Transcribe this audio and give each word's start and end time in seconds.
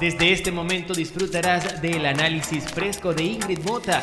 Desde 0.00 0.30
este 0.30 0.52
momento 0.52 0.92
disfrutarás 0.92 1.80
del 1.80 2.04
análisis 2.04 2.64
fresco 2.64 3.14
de 3.14 3.24
Ingrid 3.24 3.60
Mota 3.60 4.02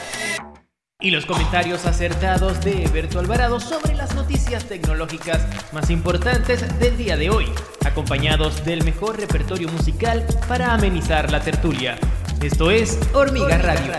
y 1.00 1.12
los 1.12 1.28
comentarios 1.28 1.86
acertados 1.86 2.62
de 2.62 2.86
Eberto 2.86 3.20
Alvarado 3.20 3.60
sobre 3.60 3.94
las 3.94 4.16
noticias 4.16 4.66
tecnológicas 4.66 5.46
más 5.72 5.92
importantes 5.92 6.80
del 6.80 6.98
día 6.98 7.16
de 7.16 7.30
hoy, 7.30 7.46
acompañados 7.86 8.66
del 8.66 8.84
mejor 8.84 9.20
repertorio 9.20 9.70
musical 9.70 10.26
para 10.48 10.74
amenizar 10.74 11.32
la 11.32 11.42
tertulia. 11.42 11.96
Esto 12.42 12.72
es 12.72 12.98
Hormiga 13.14 13.60
Radio. 13.60 13.94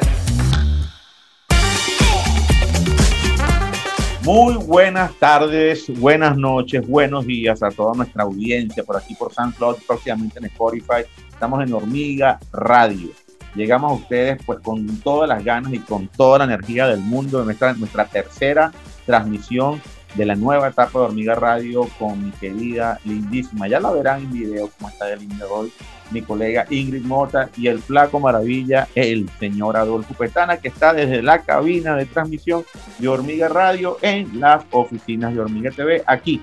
Muy 4.24 4.54
buenas 4.54 5.12
tardes, 5.18 5.84
buenas 6.00 6.34
noches, 6.38 6.88
buenos 6.88 7.26
días 7.26 7.62
a 7.62 7.68
toda 7.68 7.92
nuestra 7.92 8.22
audiencia 8.22 8.82
por 8.82 8.96
aquí 8.96 9.14
por 9.14 9.34
SoundCloud, 9.34 9.76
próximamente 9.86 10.38
en 10.38 10.46
Spotify. 10.46 11.04
Estamos 11.28 11.62
en 11.62 11.74
Hormiga 11.74 12.40
Radio. 12.50 13.10
Llegamos 13.54 13.92
a 13.92 13.94
ustedes 13.96 14.42
pues 14.46 14.60
con 14.60 14.86
todas 15.00 15.28
las 15.28 15.44
ganas 15.44 15.74
y 15.74 15.78
con 15.78 16.08
toda 16.08 16.38
la 16.38 16.44
energía 16.44 16.86
del 16.86 17.00
mundo 17.00 17.44
nuestra, 17.44 17.74
nuestra 17.74 18.06
tercera 18.06 18.72
transmisión 19.04 19.82
de 20.14 20.24
la 20.24 20.36
nueva 20.36 20.68
etapa 20.68 21.00
de 21.00 21.04
Hormiga 21.04 21.34
Radio 21.34 21.86
con 21.98 22.24
mi 22.24 22.30
querida, 22.30 22.98
lindísima, 23.04 23.68
ya 23.68 23.78
la 23.78 23.90
verán 23.90 24.22
en 24.22 24.32
video 24.32 24.70
como 24.78 24.88
está 24.88 25.04
de 25.04 25.18
linda 25.18 25.44
hoy, 25.50 25.70
mi 26.10 26.22
colega 26.22 26.66
Ingrid 26.70 27.04
Mota 27.04 27.48
y 27.56 27.68
el 27.68 27.80
flaco 27.80 28.20
maravilla, 28.20 28.88
el 28.94 29.28
señor 29.38 29.76
Adolfo 29.76 30.14
Petana, 30.14 30.58
que 30.58 30.68
está 30.68 30.92
desde 30.92 31.22
la 31.22 31.40
cabina 31.40 31.96
de 31.96 32.06
transmisión 32.06 32.64
de 32.98 33.08
Hormiga 33.08 33.48
Radio 33.48 33.98
en 34.02 34.40
las 34.40 34.64
oficinas 34.70 35.34
de 35.34 35.40
Hormiga 35.40 35.70
TV, 35.70 36.02
aquí 36.06 36.42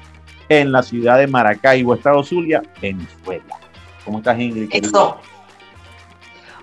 en 0.49 0.71
la 0.71 0.83
ciudad 0.83 1.17
de 1.17 1.27
Maracaibo, 1.27 1.93
Estado 1.95 2.23
Zulia, 2.23 2.61
Venezuela. 2.81 3.57
¿Cómo 4.03 4.17
estás, 4.17 4.39
Ingrid? 4.39 4.69
Eso. 4.73 5.17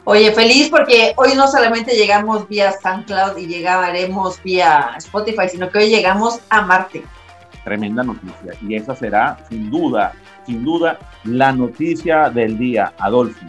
Oye, 0.05 0.33
feliz 0.33 0.71
porque 0.71 1.13
hoy 1.17 1.35
no 1.37 1.49
solamente 1.49 1.95
llegamos 1.95 2.49
vía 2.49 2.73
SoundCloud 2.73 3.37
y 3.37 3.47
llegaremos 3.47 4.43
vía 4.43 4.93
Spotify, 4.97 5.49
sino 5.51 5.69
que 5.69 5.79
hoy 5.79 5.91
llegamos 5.91 6.41
a 6.49 6.63
Marte. 6.63 7.05
Tremenda 7.63 8.03
noticia. 8.03 8.55
Y 8.63 8.75
esa 8.75 8.97
será, 8.97 9.37
sin 9.51 9.71
duda, 9.71 10.15
sin 10.49 10.65
duda, 10.65 10.99
la 11.25 11.53
noticia 11.53 12.31
del 12.31 12.57
día, 12.57 12.95
Adolfo. 12.99 13.45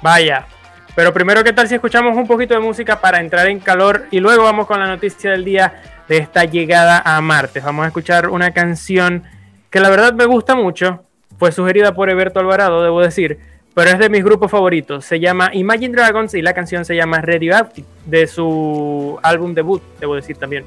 Vaya. 0.00 0.46
Pero 0.94 1.12
primero, 1.12 1.42
¿qué 1.42 1.52
tal 1.52 1.66
si 1.66 1.74
escuchamos 1.74 2.16
un 2.16 2.28
poquito 2.28 2.54
de 2.54 2.60
música 2.60 3.00
para 3.00 3.20
entrar 3.20 3.48
en 3.48 3.58
calor 3.58 4.06
y 4.12 4.20
luego 4.20 4.44
vamos 4.44 4.66
con 4.66 4.78
la 4.78 4.86
noticia 4.86 5.32
del 5.32 5.44
día 5.44 5.82
de 6.08 6.18
esta 6.18 6.44
llegada 6.44 7.02
a 7.04 7.20
Marte? 7.20 7.58
Vamos 7.60 7.84
a 7.84 7.88
escuchar 7.88 8.28
una 8.28 8.52
canción 8.52 9.24
que 9.68 9.80
la 9.80 9.90
verdad 9.90 10.12
me 10.12 10.26
gusta 10.26 10.54
mucho. 10.54 11.04
Fue 11.38 11.50
sugerida 11.50 11.92
por 11.92 12.08
Eberto 12.08 12.38
Alvarado, 12.38 12.82
debo 12.82 13.00
decir 13.00 13.38
pero 13.74 13.90
es 13.90 13.98
de 13.98 14.10
mis 14.10 14.24
grupos 14.24 14.50
favoritos. 14.50 15.04
Se 15.04 15.20
llama 15.20 15.50
Imagine 15.52 15.94
Dragons 15.94 16.34
y 16.34 16.42
la 16.42 16.52
canción 16.52 16.84
se 16.84 16.96
llama 16.96 17.20
Radioactive, 17.20 17.86
de 18.04 18.26
su 18.26 19.18
álbum 19.22 19.54
debut, 19.54 19.82
debo 20.00 20.16
decir 20.16 20.36
también. 20.36 20.64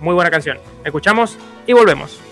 Muy 0.00 0.14
buena 0.14 0.30
canción. 0.30 0.58
Escuchamos 0.84 1.36
y 1.66 1.72
volvemos. 1.72 2.27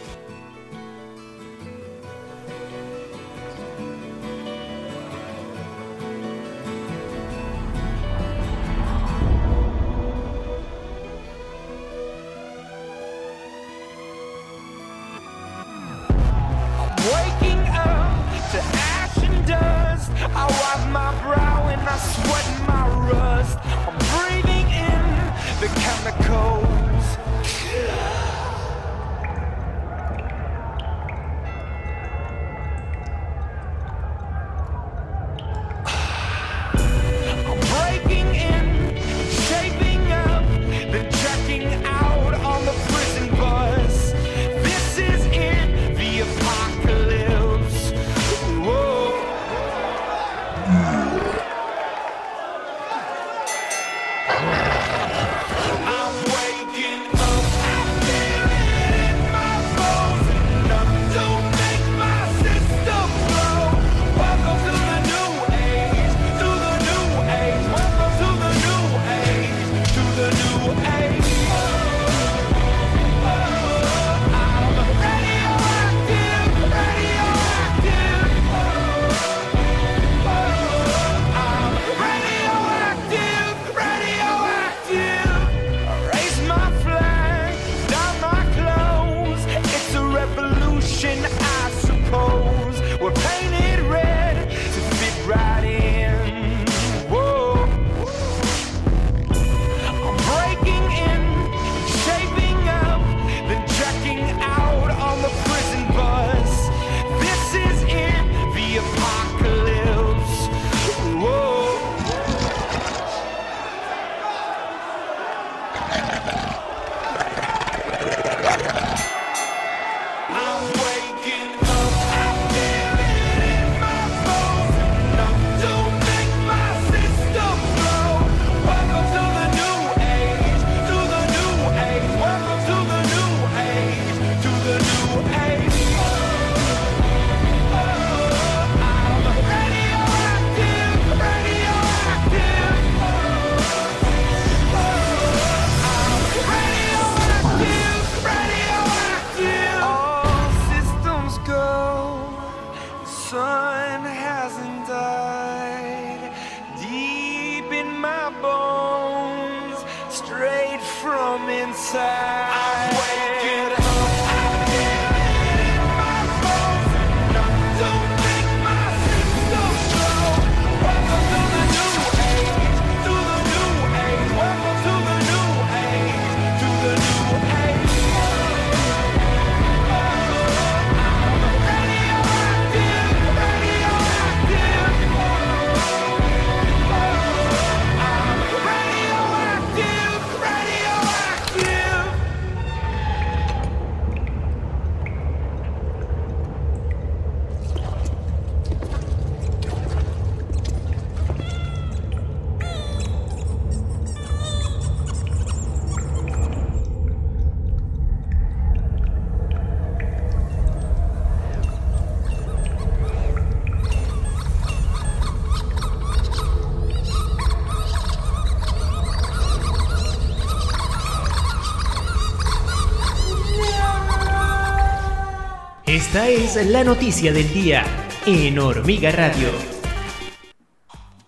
Esta 226.17 226.31
es 226.31 226.67
la 226.69 226.83
noticia 226.83 227.31
del 227.31 227.53
día 227.53 227.85
en 228.25 228.59
Hormiga 228.59 229.11
Radio. 229.11 229.49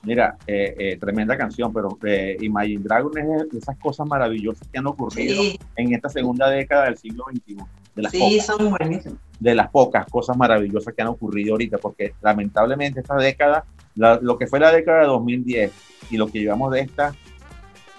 Mira, 0.03 0.39
eh, 0.47 0.75
eh, 0.79 0.97
tremenda 0.97 1.37
canción, 1.37 1.75
pero 1.75 1.99
eh, 2.07 2.39
Imagine 2.41 2.83
Dragon 2.85 3.13
es 3.19 3.53
esas 3.53 3.77
cosas 3.77 4.09
maravillosas 4.09 4.67
que 4.69 4.79
han 4.79 4.87
ocurrido 4.87 5.43
en 5.77 5.93
esta 5.93 6.09
segunda 6.09 6.49
década 6.49 6.87
del 6.87 6.97
siglo 6.97 7.27
XXI. 7.31 7.57
De 7.97 8.03
las 8.03 8.13
sí, 8.13 8.41
son 8.41 8.71
buenísimas. 8.71 9.19
De 9.39 9.55
las 9.55 9.69
pocas 9.69 10.07
cosas 10.07 10.39
maravillosas 10.39 10.95
que 10.95 11.03
han 11.03 11.09
ocurrido 11.09 11.53
ahorita, 11.53 11.77
porque 11.77 12.15
lamentablemente 12.23 13.01
esta 13.01 13.17
década, 13.17 13.67
lo 13.95 14.39
que 14.39 14.47
fue 14.47 14.59
la 14.59 14.73
década 14.73 15.01
de 15.03 15.09
2010 15.09 15.71
y 16.13 16.17
lo 16.17 16.29
que 16.29 16.39
llevamos 16.39 16.73
de 16.73 16.81
esta, 16.81 17.15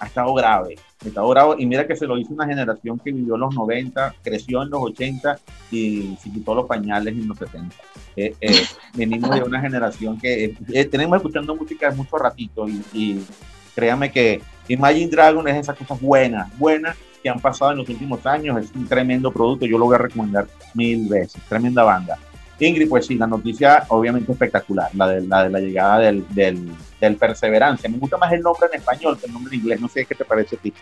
ha 0.00 0.06
estado 0.06 0.34
grave. 0.34 0.74
Ha 1.02 1.08
estado 1.08 1.28
grave 1.28 1.54
y 1.58 1.66
mira 1.66 1.86
que 1.86 1.96
se 1.96 2.06
lo 2.06 2.18
hizo 2.18 2.34
una 2.34 2.46
generación 2.46 2.98
que 2.98 3.10
vivió 3.10 3.36
los 3.36 3.54
90, 3.54 4.14
creció 4.22 4.62
en 4.62 4.70
los 4.70 4.82
80 4.82 5.38
y 5.70 6.16
se 6.20 6.30
quitó 6.30 6.54
los 6.54 6.66
pañales 6.66 7.14
en 7.14 7.26
los 7.26 7.38
70. 7.38 7.74
Eh, 8.16 8.34
eh, 8.40 8.62
venimos 8.94 9.30
de 9.34 9.42
una 9.42 9.60
generación 9.60 10.18
que 10.18 10.54
eh, 10.72 10.84
tenemos 10.84 11.16
escuchando 11.16 11.56
música 11.56 11.90
de 11.90 11.96
mucho 11.96 12.18
ratito 12.18 12.68
y, 12.68 12.82
y 12.92 13.26
créame 13.74 14.12
que 14.12 14.42
Imagine 14.68 15.10
Dragon 15.10 15.48
es 15.48 15.56
esas 15.56 15.76
cosas 15.76 16.00
buenas, 16.00 16.56
buenas 16.58 16.96
que 17.22 17.28
han 17.28 17.40
pasado 17.40 17.72
en 17.72 17.78
los 17.78 17.88
últimos 17.88 18.24
años. 18.26 18.62
Es 18.62 18.74
un 18.74 18.86
tremendo 18.86 19.32
producto, 19.32 19.66
yo 19.66 19.78
lo 19.78 19.86
voy 19.86 19.96
a 19.96 19.98
recomendar 19.98 20.46
mil 20.74 21.08
veces. 21.08 21.42
Tremenda 21.48 21.82
banda. 21.82 22.18
Ingrid, 22.60 22.88
pues 22.88 23.06
sí, 23.06 23.16
la 23.16 23.26
noticia 23.26 23.84
obviamente 23.88 24.32
espectacular, 24.32 24.90
la 24.94 25.08
de 25.08 25.26
la, 25.26 25.44
de 25.44 25.50
la 25.50 25.60
llegada 25.60 25.98
del, 25.98 26.24
del, 26.30 26.70
del, 27.00 27.16
Perseverancia. 27.16 27.88
Me 27.88 27.98
gusta 27.98 28.16
más 28.16 28.32
el 28.32 28.42
nombre 28.42 28.68
en 28.72 28.78
español 28.78 29.18
que 29.18 29.26
el 29.26 29.32
nombre 29.32 29.54
en 29.54 29.60
inglés. 29.60 29.80
No 29.80 29.88
sé 29.88 30.04
qué 30.06 30.14
te 30.14 30.24
parece 30.24 30.56
a 30.56 30.58
ti. 30.58 30.72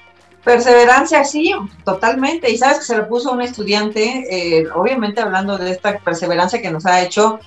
Perseverancia, 0.44 1.24
sí, 1.24 1.52
totalmente. 1.84 2.50
Y 2.50 2.58
sabes 2.58 2.78
que 2.78 2.84
se 2.84 2.96
lo 2.96 3.08
puso 3.08 3.32
un 3.32 3.42
estudiante, 3.42 4.26
eh, 4.30 4.68
obviamente 4.74 5.20
hablando 5.20 5.58
de 5.58 5.70
esta 5.70 5.98
perseverancia 5.98 6.62
que 6.62 6.70
nos 6.70 6.86
ha 6.86 7.02
hecho 7.02 7.40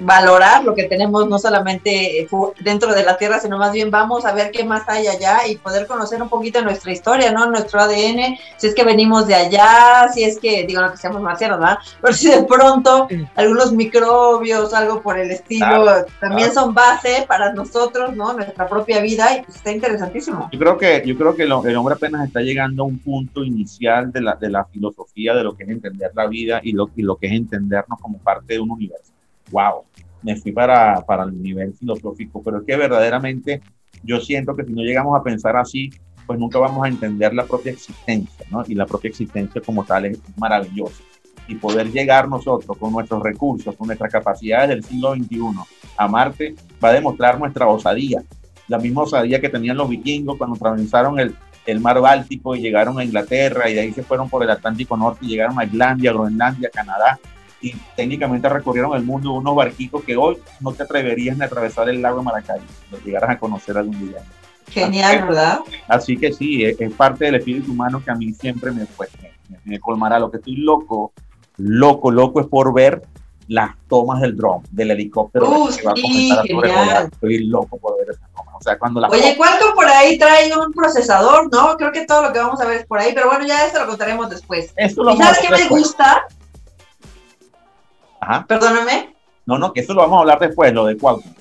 valorar 0.00 0.64
lo 0.64 0.74
que 0.74 0.84
tenemos 0.84 1.28
no 1.28 1.38
solamente 1.38 2.28
dentro 2.60 2.94
de 2.94 3.04
la 3.04 3.16
Tierra, 3.16 3.38
sino 3.40 3.58
más 3.58 3.72
bien 3.72 3.90
vamos 3.90 4.24
a 4.24 4.32
ver 4.32 4.50
qué 4.50 4.64
más 4.64 4.88
hay 4.88 5.06
allá 5.06 5.46
y 5.46 5.56
poder 5.56 5.86
conocer 5.86 6.22
un 6.22 6.28
poquito 6.28 6.62
nuestra 6.62 6.92
historia, 6.92 7.32
¿no? 7.32 7.46
Nuestro 7.46 7.80
ADN, 7.80 8.36
si 8.56 8.66
es 8.66 8.74
que 8.74 8.84
venimos 8.84 9.26
de 9.26 9.34
allá, 9.34 10.08
si 10.12 10.24
es 10.24 10.38
que, 10.38 10.64
digo, 10.66 10.80
no 10.80 10.90
que 10.90 10.96
seamos 10.96 11.22
marcianos, 11.22 11.58
¿verdad? 11.58 11.78
Pero 12.00 12.14
si 12.14 12.30
de 12.30 12.42
pronto 12.44 13.08
algunos 13.34 13.72
microbios, 13.72 14.74
algo 14.74 15.02
por 15.02 15.18
el 15.18 15.30
estilo, 15.30 16.04
también 16.20 16.52
son 16.52 16.74
base 16.74 17.24
para 17.28 17.52
nosotros, 17.52 18.14
¿no? 18.16 18.32
Nuestra 18.32 18.68
propia 18.68 19.00
vida 19.00 19.36
y 19.36 19.42
pues, 19.42 19.56
está 19.56 19.72
interesantísimo. 19.72 20.48
Yo 20.52 20.58
creo 20.58 20.78
que, 20.78 21.02
yo 21.04 21.16
creo 21.16 21.34
que 21.34 21.42
el 21.42 21.52
hombre 21.52 21.94
apenas 21.94 22.26
está 22.26 22.40
llegando 22.40 22.82
a 22.82 22.86
un 22.86 22.98
punto 22.98 23.44
inicial 23.44 24.12
de 24.12 24.20
la, 24.20 24.34
de 24.34 24.50
la 24.50 24.64
filosofía, 24.64 25.34
de 25.34 25.44
lo 25.44 25.54
que 25.54 25.64
es 25.64 25.70
entender 25.70 26.10
la 26.14 26.26
vida 26.26 26.60
y 26.62 26.72
lo, 26.72 26.90
y 26.96 27.02
lo 27.02 27.16
que 27.16 27.26
es 27.26 27.32
entendernos 27.32 28.00
como 28.00 28.18
parte 28.18 28.54
de 28.54 28.60
un 28.60 28.70
universo 28.70 29.12
wow, 29.52 29.84
me 30.22 30.36
fui 30.36 30.52
para, 30.52 31.00
para 31.02 31.24
el 31.24 31.40
nivel 31.40 31.74
filosófico, 31.74 32.42
pero 32.42 32.58
es 32.58 32.64
que 32.64 32.76
verdaderamente 32.76 33.60
yo 34.02 34.20
siento 34.20 34.56
que 34.56 34.64
si 34.64 34.72
no 34.72 34.82
llegamos 34.82 35.18
a 35.18 35.22
pensar 35.22 35.56
así, 35.56 35.90
pues 36.26 36.38
nunca 36.38 36.58
vamos 36.58 36.84
a 36.84 36.88
entender 36.88 37.34
la 37.34 37.44
propia 37.44 37.72
existencia, 37.72 38.46
¿no? 38.50 38.64
Y 38.66 38.74
la 38.74 38.86
propia 38.86 39.08
existencia 39.08 39.60
como 39.60 39.84
tal 39.84 40.06
es 40.06 40.18
maravillosa. 40.36 41.02
Y 41.48 41.56
poder 41.56 41.90
llegar 41.90 42.28
nosotros 42.28 42.76
con 42.78 42.92
nuestros 42.92 43.22
recursos, 43.22 43.74
con 43.76 43.88
nuestras 43.88 44.12
capacidades 44.12 44.68
del 44.68 44.84
siglo 44.84 45.14
XXI 45.14 45.40
a 45.96 46.08
Marte, 46.08 46.54
va 46.82 46.90
a 46.90 46.92
demostrar 46.92 47.38
nuestra 47.38 47.66
osadía. 47.66 48.22
La 48.68 48.78
misma 48.78 49.02
osadía 49.02 49.40
que 49.40 49.48
tenían 49.48 49.76
los 49.76 49.88
vikingos 49.88 50.38
cuando 50.38 50.56
atravesaron 50.56 51.18
el, 51.18 51.34
el 51.66 51.80
mar 51.80 52.00
Báltico 52.00 52.54
y 52.54 52.60
llegaron 52.60 52.98
a 52.98 53.04
Inglaterra 53.04 53.68
y 53.68 53.74
de 53.74 53.80
ahí 53.80 53.92
se 53.92 54.04
fueron 54.04 54.30
por 54.30 54.44
el 54.44 54.50
Atlántico 54.50 54.96
Norte 54.96 55.26
y 55.26 55.28
llegaron 55.28 55.58
a 55.58 55.64
Islandia, 55.64 56.12
Groenlandia, 56.12 56.70
Canadá 56.70 57.18
y 57.62 57.74
técnicamente 57.96 58.48
recorrieron 58.48 58.94
el 58.96 59.04
mundo 59.04 59.32
unos 59.32 59.54
barquitos 59.54 60.02
que 60.02 60.16
hoy 60.16 60.36
no 60.60 60.72
te 60.72 60.82
atreverías 60.82 61.40
a 61.40 61.44
atravesar 61.44 61.88
el 61.88 62.02
lago 62.02 62.18
de 62.18 62.24
Maracay, 62.24 62.60
lo 62.90 62.98
llegaras 62.98 63.30
a 63.30 63.38
conocer 63.38 63.78
algún 63.78 63.98
día. 64.08 64.18
Genial, 64.68 65.22
¿verdad? 65.28 65.60
Así 65.86 66.16
que 66.16 66.32
sí, 66.32 66.64
es, 66.64 66.76
parte 66.94 67.26
del 67.26 67.36
espíritu 67.36 67.72
humano 67.72 68.02
que 68.04 68.10
a 68.10 68.14
mí 68.14 68.32
siempre 68.32 68.72
me, 68.72 68.86
pues, 68.86 69.10
me, 69.64 69.78
colmará. 69.78 70.18
Lo 70.18 70.30
que 70.30 70.38
estoy 70.38 70.56
loco, 70.56 71.12
loco, 71.58 72.10
loco 72.10 72.40
es 72.40 72.46
por 72.46 72.72
ver 72.72 73.02
las 73.48 73.76
tomas 73.88 74.20
del 74.20 74.36
drone, 74.36 74.62
del 74.70 74.92
helicóptero 74.92 75.46
uh, 75.46 75.68
que 75.68 75.82
va 75.82 75.92
a 75.92 75.94
comenzar 75.94 76.96
a. 76.96 77.02
Estoy 77.02 77.44
loco 77.44 77.76
por 77.76 77.98
ver 77.98 78.10
esa 78.10 78.26
toma. 78.34 78.56
O 78.56 78.62
sea, 78.62 78.78
cuando 78.78 79.00
la 79.00 79.08
Oye, 79.08 79.34
¿cuánto 79.36 79.74
por 79.74 79.86
ahí 79.86 80.16
trae 80.16 80.56
un 80.56 80.72
procesador? 80.72 81.52
No, 81.52 81.76
creo 81.76 81.92
que 81.92 82.06
todo 82.06 82.22
lo 82.22 82.32
que 82.32 82.38
vamos 82.38 82.60
a 82.60 82.64
ver 82.64 82.78
es 82.78 82.86
por 82.86 82.98
ahí, 82.98 83.12
pero 83.12 83.28
bueno, 83.28 83.44
ya 83.46 83.66
esto 83.66 83.80
lo 83.80 83.86
contaremos 83.88 84.30
después. 84.30 84.72
¿Y 84.78 84.88
sabes 84.88 85.38
qué 85.40 85.50
me 85.50 85.68
gusta? 85.68 86.26
Ajá. 88.22 88.46
Perdóname. 88.46 89.16
No, 89.46 89.58
no, 89.58 89.72
que 89.72 89.80
eso 89.80 89.94
lo 89.94 90.02
vamos 90.02 90.18
a 90.18 90.20
hablar 90.20 90.38
después, 90.38 90.72
lo 90.72 90.86
de 90.86 90.96
Quantum. 90.96 91.34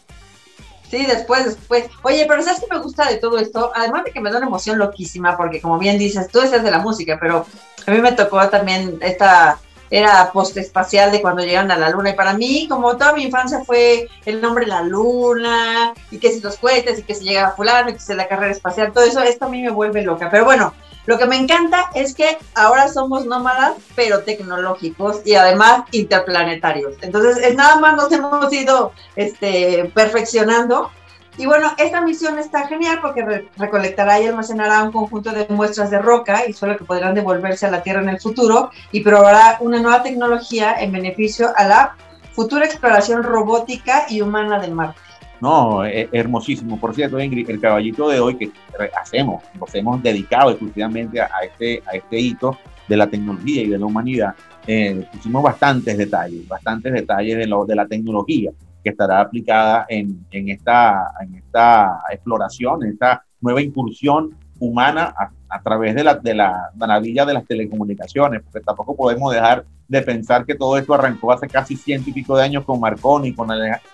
Sí, 0.89 1.05
después, 1.05 1.45
después. 1.45 1.85
Oye, 2.01 2.25
pero 2.27 2.41
¿sabes 2.41 2.59
qué 2.59 2.65
me 2.69 2.81
gusta 2.81 3.07
de 3.07 3.17
todo 3.17 3.37
esto? 3.37 3.71
Además 3.75 4.03
de 4.03 4.11
que 4.11 4.19
me 4.19 4.31
da 4.31 4.39
una 4.39 4.47
emoción 4.47 4.79
loquísima, 4.79 5.37
porque 5.37 5.61
como 5.61 5.77
bien 5.77 5.99
dices, 5.99 6.27
tú 6.29 6.41
estás 6.41 6.63
de 6.63 6.71
la 6.71 6.79
música, 6.79 7.17
pero 7.21 7.45
a 7.85 7.91
mí 7.91 8.01
me 8.01 8.11
tocó 8.13 8.45
también 8.49 8.97
esta 9.01 9.59
era 9.91 10.31
post-espacial 10.31 11.11
de 11.11 11.21
cuando 11.21 11.43
llegaron 11.43 11.69
a 11.69 11.77
la 11.77 11.89
luna. 11.89 12.11
Y 12.11 12.13
para 12.13 12.33
mí, 12.33 12.65
como 12.69 12.95
toda 12.97 13.13
mi 13.13 13.23
infancia 13.23 13.61
fue 13.65 14.07
el 14.25 14.41
nombre 14.41 14.65
la 14.65 14.81
luna, 14.81 15.93
y 16.09 16.17
que 16.17 16.31
si 16.31 16.39
los 16.39 16.57
cohetes, 16.57 16.99
y 16.99 17.03
que 17.03 17.13
si 17.13 17.25
llega 17.25 17.51
fulano, 17.51 17.89
y 17.89 17.93
que 17.93 17.99
si 17.99 18.13
la 18.13 18.27
carrera 18.27 18.53
espacial, 18.53 18.93
todo 18.93 19.03
eso, 19.03 19.21
esto 19.21 19.45
a 19.45 19.49
mí 19.49 19.61
me 19.61 19.69
vuelve 19.69 20.01
loca. 20.01 20.29
Pero 20.31 20.45
bueno, 20.45 20.73
lo 21.05 21.17
que 21.17 21.25
me 21.25 21.35
encanta 21.35 21.89
es 21.93 22.15
que 22.15 22.37
ahora 22.55 22.87
somos 22.87 23.25
nómadas, 23.25 23.73
pero 23.95 24.21
tecnológicos 24.21 25.21
y 25.25 25.35
además 25.35 25.83
interplanetarios. 25.91 26.95
Entonces, 27.01 27.37
es 27.37 27.55
nada 27.55 27.77
más 27.77 27.95
nos 27.95 28.11
hemos 28.11 28.51
ido 28.53 28.93
este, 29.15 29.91
perfeccionando. 29.93 30.89
Y 31.37 31.45
bueno, 31.45 31.71
esta 31.77 32.01
misión 32.01 32.37
está 32.39 32.67
genial 32.67 32.99
porque 33.01 33.47
recolectará 33.57 34.19
y 34.19 34.27
almacenará 34.27 34.83
un 34.83 34.91
conjunto 34.91 35.31
de 35.31 35.47
muestras 35.49 35.89
de 35.89 35.99
roca 35.99 36.45
y 36.47 36.53
solo 36.53 36.77
que 36.77 36.83
podrán 36.83 37.15
devolverse 37.15 37.65
a 37.65 37.71
la 37.71 37.81
Tierra 37.81 38.01
en 38.01 38.09
el 38.09 38.19
futuro 38.19 38.69
y 38.91 39.01
probará 39.01 39.57
una 39.61 39.81
nueva 39.81 40.03
tecnología 40.03 40.75
en 40.79 40.91
beneficio 40.91 41.49
a 41.55 41.65
la 41.65 41.95
futura 42.33 42.65
exploración 42.65 43.23
robótica 43.23 44.05
y 44.09 44.21
humana 44.21 44.59
de 44.59 44.69
Marte. 44.69 44.99
No, 45.39 45.83
es, 45.85 46.07
hermosísimo. 46.11 46.79
Por 46.79 46.93
cierto, 46.93 47.19
Ingrid, 47.19 47.49
el 47.49 47.59
caballito 47.59 48.09
de 48.09 48.19
hoy 48.19 48.35
que 48.35 48.51
hacemos, 49.01 49.43
nos 49.59 49.73
hemos 49.73 50.03
dedicado 50.03 50.51
exclusivamente 50.51 51.19
a, 51.19 51.29
este, 51.43 51.81
a 51.87 51.95
este 51.95 52.19
hito 52.19 52.57
de 52.87 52.97
la 52.97 53.07
tecnología 53.07 53.63
y 53.63 53.69
de 53.69 53.79
la 53.79 53.85
humanidad, 53.85 54.35
eh, 54.67 55.07
pusimos 55.11 55.41
bastantes 55.41 55.97
detalles, 55.97 56.47
bastantes 56.47 56.93
detalles 56.93 57.37
de, 57.37 57.47
lo, 57.47 57.65
de 57.65 57.75
la 57.75 57.87
tecnología 57.87 58.51
que 58.83 58.89
estará 58.89 59.21
aplicada 59.21 59.85
en, 59.89 60.25
esta, 60.31 61.13
exploración, 62.11 62.83
en 62.83 62.91
esta 62.91 63.23
nueva 63.39 63.61
incursión 63.61 64.35
humana 64.59 65.13
a, 65.49 65.61
través 65.61 65.95
de 65.95 66.03
la, 66.03 66.15
de 66.15 66.33
la 66.33 66.69
maravilla 66.75 67.25
de 67.25 67.33
las 67.33 67.45
telecomunicaciones, 67.45 68.41
porque 68.43 68.61
tampoco 68.61 68.95
podemos 68.95 69.33
dejar 69.33 69.65
de 69.91 70.01
pensar 70.03 70.45
que 70.45 70.55
todo 70.55 70.77
esto 70.77 70.93
arrancó 70.93 71.33
hace 71.33 71.49
casi 71.49 71.75
ciento 71.75 72.09
y 72.09 72.13
pico 72.13 72.37
de 72.37 72.43
años 72.43 72.63
con 72.63 72.79
Marconi, 72.79 73.33
con 73.33 73.49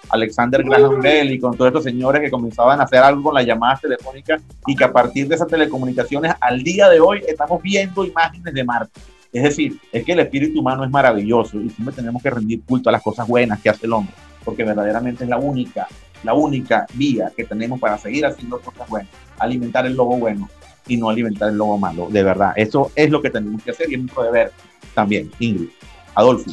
Alexander 0.10 0.64
Graham 0.64 1.02
Bell 1.02 1.32
y 1.32 1.40
con 1.40 1.58
todos 1.58 1.70
estos 1.70 1.86
señores 1.86 2.22
que 2.22 2.30
comenzaban 2.30 2.80
a 2.80 2.84
hacer 2.84 3.00
algo 3.00 3.24
con 3.24 3.34
las 3.34 3.44
llamadas 3.44 3.82
telefónicas 3.82 4.44
y 4.68 4.76
que 4.76 4.84
a 4.84 4.94
partir 4.94 5.28
de 5.28 5.34
esas 5.34 5.48
telecomunicaciones 5.48 6.34
al 6.40 6.62
día 6.62 6.88
de 6.88 7.00
hoy 7.00 7.24
estamos 7.28 7.64
viendo 7.64 8.06
imágenes 8.06 8.54
de 8.54 8.64
Marte. 8.64 9.02
Es 9.34 9.42
decir, 9.42 9.80
es 9.92 10.06
que 10.06 10.12
el 10.12 10.20
espíritu 10.20 10.60
humano 10.60 10.84
es 10.84 10.92
maravilloso 10.92 11.60
y 11.60 11.72
siempre 11.72 11.96
tenemos 11.96 12.22
que 12.22 12.30
rendir 12.30 12.62
culto 12.64 12.90
a 12.90 12.92
las 12.92 13.02
cosas 13.02 13.28
buenas 13.28 13.60
que 13.60 13.70
hace 13.70 13.88
el 13.88 13.94
hombre, 13.94 14.14
porque 14.48 14.64
verdaderamente 14.64 15.26
es 15.26 15.30
la 15.30 15.38
única, 15.38 15.90
la 16.24 16.34
única 16.34 16.86
vía 16.94 17.30
que 17.36 17.44
tenemos 17.44 17.82
para 17.82 17.98
seguir 17.98 18.26
haciendo 18.26 18.62
cosas 18.62 18.88
buenas, 18.88 19.12
alimentar 19.38 19.86
el 19.86 19.94
lobo 19.94 20.16
bueno 20.16 20.50
y 20.88 20.96
no 20.96 21.10
alimentar 21.10 21.50
el 21.50 21.58
lobo 21.58 21.78
malo, 21.78 22.08
de 22.10 22.24
verdad. 22.24 22.54
Eso 22.56 22.90
es 22.96 23.10
lo 23.10 23.22
que 23.22 23.30
tenemos 23.30 23.62
que 23.62 23.72
hacer 23.72 23.92
y 23.92 23.96
es 23.96 24.00
nuestro 24.00 24.24
deber 24.24 24.54
también, 24.96 25.30
Ingrid. 25.40 25.68
Adolfo. 26.16 26.50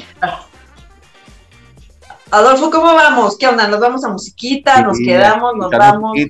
Adolfo, 2.32 2.68
¿cómo 2.68 2.94
vamos? 2.94 3.38
¿Qué 3.38 3.46
onda? 3.46 3.68
¿Nos 3.68 3.78
vamos 3.78 4.04
a 4.04 4.08
musiquita? 4.08 4.82
¿Nos 4.82 4.98
quedamos? 4.98 5.54
¿Nos 5.54 5.70
vamos? 5.70 6.18
sí, 6.18 6.28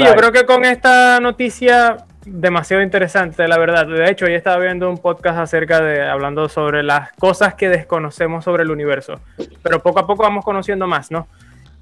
yo 0.00 0.16
creo 0.16 0.32
que 0.32 0.44
con 0.44 0.64
esta 0.64 1.20
noticia 1.20 1.98
demasiado 2.26 2.82
interesante, 2.82 3.46
la 3.46 3.56
verdad. 3.56 3.86
De 3.86 4.10
hecho, 4.10 4.26
hoy 4.26 4.34
estaba 4.34 4.58
viendo 4.58 4.90
un 4.90 4.98
podcast 4.98 5.38
acerca 5.38 5.80
de, 5.80 6.02
hablando 6.02 6.48
sobre 6.48 6.82
las 6.82 7.12
cosas 7.12 7.54
que 7.54 7.68
desconocemos 7.68 8.44
sobre 8.44 8.64
el 8.64 8.70
universo. 8.70 9.20
Pero 9.62 9.82
poco 9.82 10.00
a 10.00 10.06
poco 10.06 10.24
vamos 10.24 10.44
conociendo 10.44 10.86
más, 10.86 11.10
¿no? 11.10 11.28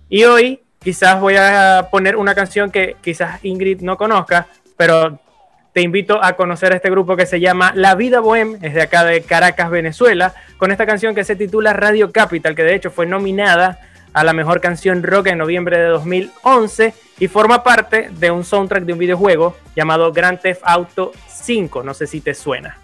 Y 0.09 0.25
hoy 0.25 0.61
quizás 0.79 1.19
voy 1.21 1.37
a 1.37 1.89
poner 1.91 2.17
una 2.17 2.35
canción 2.35 2.71
que 2.71 2.97
quizás 3.01 3.43
Ingrid 3.43 3.81
no 3.81 3.97
conozca, 3.97 4.47
pero 4.77 5.19
te 5.73 5.81
invito 5.81 6.23
a 6.23 6.35
conocer 6.35 6.73
a 6.73 6.77
este 6.77 6.91
grupo 6.91 7.17
que 7.17 7.27
se 7.27 7.41
llama 7.41 7.73
La 7.75 7.95
Vida 7.95 8.21
Bohem, 8.21 8.59
es 8.63 8.75
de 8.75 8.83
acá 8.83 9.03
de 9.03 9.23
Caracas, 9.23 9.71
Venezuela, 9.71 10.35
con 10.59 10.71
esta 10.71 10.87
canción 10.87 11.15
que 11.15 11.25
se 11.25 11.37
titula 11.37 11.73
Radio 11.73 12.13
Capital, 12.13 12.55
que 12.55 12.63
de 12.63 12.75
hecho 12.75 12.91
fue 12.91 13.07
nominada 13.07 13.81
a 14.13 14.23
la 14.23 14.35
mejor 14.35 14.61
canción 14.61 15.03
rock 15.03 15.29
en 15.29 15.39
noviembre 15.39 15.79
de 15.79 15.87
2011 15.87 16.95
y 17.19 17.29
forma 17.29 17.63
parte 17.63 18.11
de 18.11 18.31
un 18.31 18.45
soundtrack 18.45 18.85
de 18.85 18.93
un 18.93 18.99
videojuego 18.99 19.57
llamado 19.77 20.13
Grand 20.13 20.41
Theft 20.41 20.63
Auto 20.65 21.13
5, 21.29 21.83
no 21.83 21.95
sé 21.95 22.07
si 22.07 22.21
te 22.21 22.35
suena. 22.35 22.79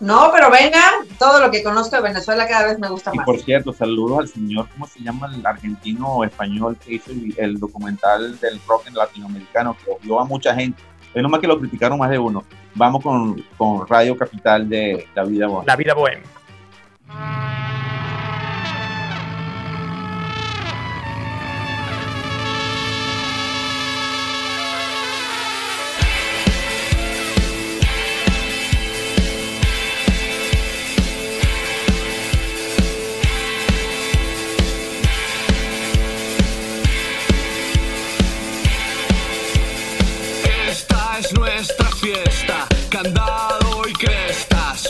No, 0.00 0.30
pero 0.32 0.50
venga, 0.50 0.82
todo 1.18 1.40
lo 1.40 1.50
que 1.50 1.62
conozco 1.62 1.96
de 1.96 2.02
Venezuela 2.02 2.46
cada 2.46 2.66
vez 2.66 2.78
me 2.78 2.88
gusta 2.88 3.10
y 3.14 3.16
más. 3.16 3.24
por 3.24 3.40
cierto, 3.40 3.72
saludos 3.72 4.18
al 4.18 4.28
señor, 4.28 4.68
¿cómo 4.70 4.86
se 4.86 5.00
llama? 5.00 5.30
El 5.32 5.46
argentino 5.46 6.08
o 6.08 6.24
español 6.24 6.76
que 6.84 6.94
hizo 6.94 7.10
el, 7.12 7.34
el 7.38 7.58
documental 7.58 8.38
del 8.40 8.60
rock 8.66 8.88
en 8.88 8.94
latinoamericano, 8.94 9.76
que 9.82 9.90
obvió 9.90 10.20
a 10.20 10.24
mucha 10.24 10.54
gente. 10.54 10.82
Es 11.14 11.22
nomás 11.22 11.40
que 11.40 11.46
lo 11.46 11.58
criticaron 11.58 11.98
más 11.98 12.10
de 12.10 12.18
uno. 12.18 12.44
Vamos 12.74 13.02
con, 13.02 13.40
con 13.56 13.86
Radio 13.86 14.16
Capital 14.16 14.68
de 14.68 15.06
La 15.14 15.24
Vida 15.24 15.46
Bohemia. 15.46 15.66
La 15.66 15.76
vida 15.76 15.94
bohemia. 15.94 16.28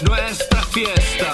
Nuestra 0.05 0.63
fiesta. 0.63 1.34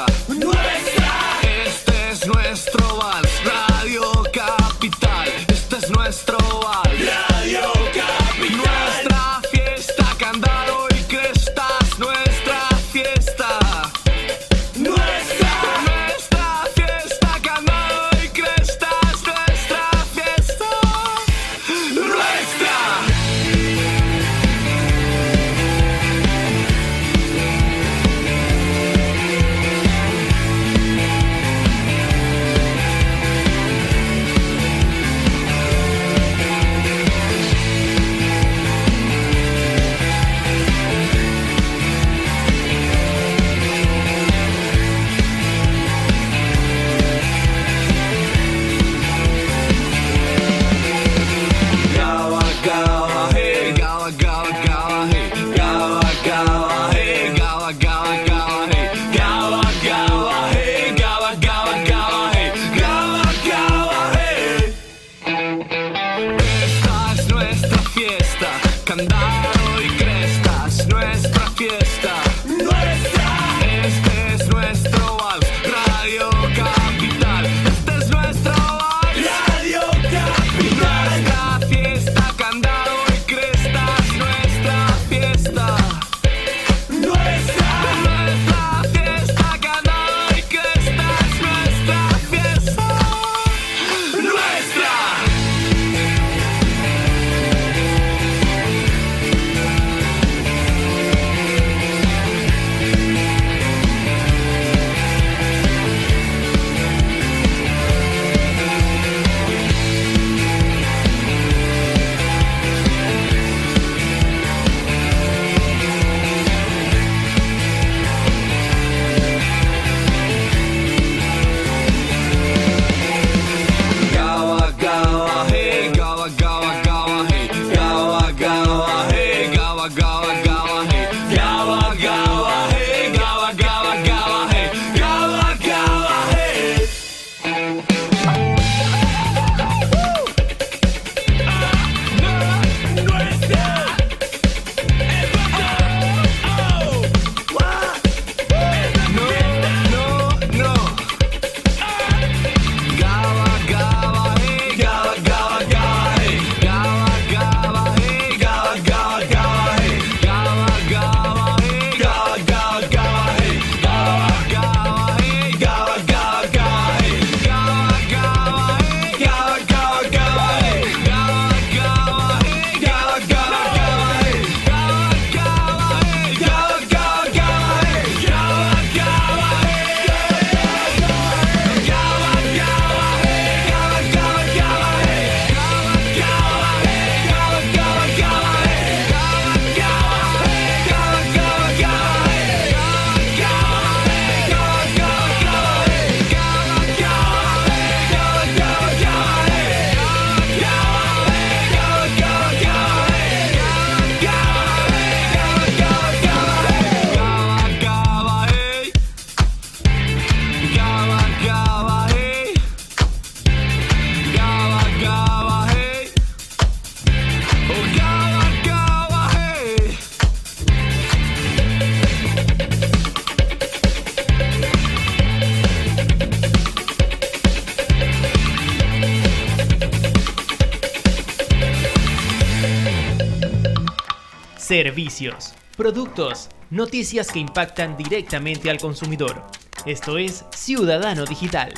Servicios, 235.21 235.55
productos, 235.77 236.49
noticias 236.71 237.31
que 237.31 237.41
impactan 237.41 237.95
directamente 237.95 238.71
al 238.71 238.79
consumidor. 238.79 239.43
Esto 239.85 240.17
es 240.17 240.47
Ciudadano 240.49 241.27
Digital, 241.27 241.75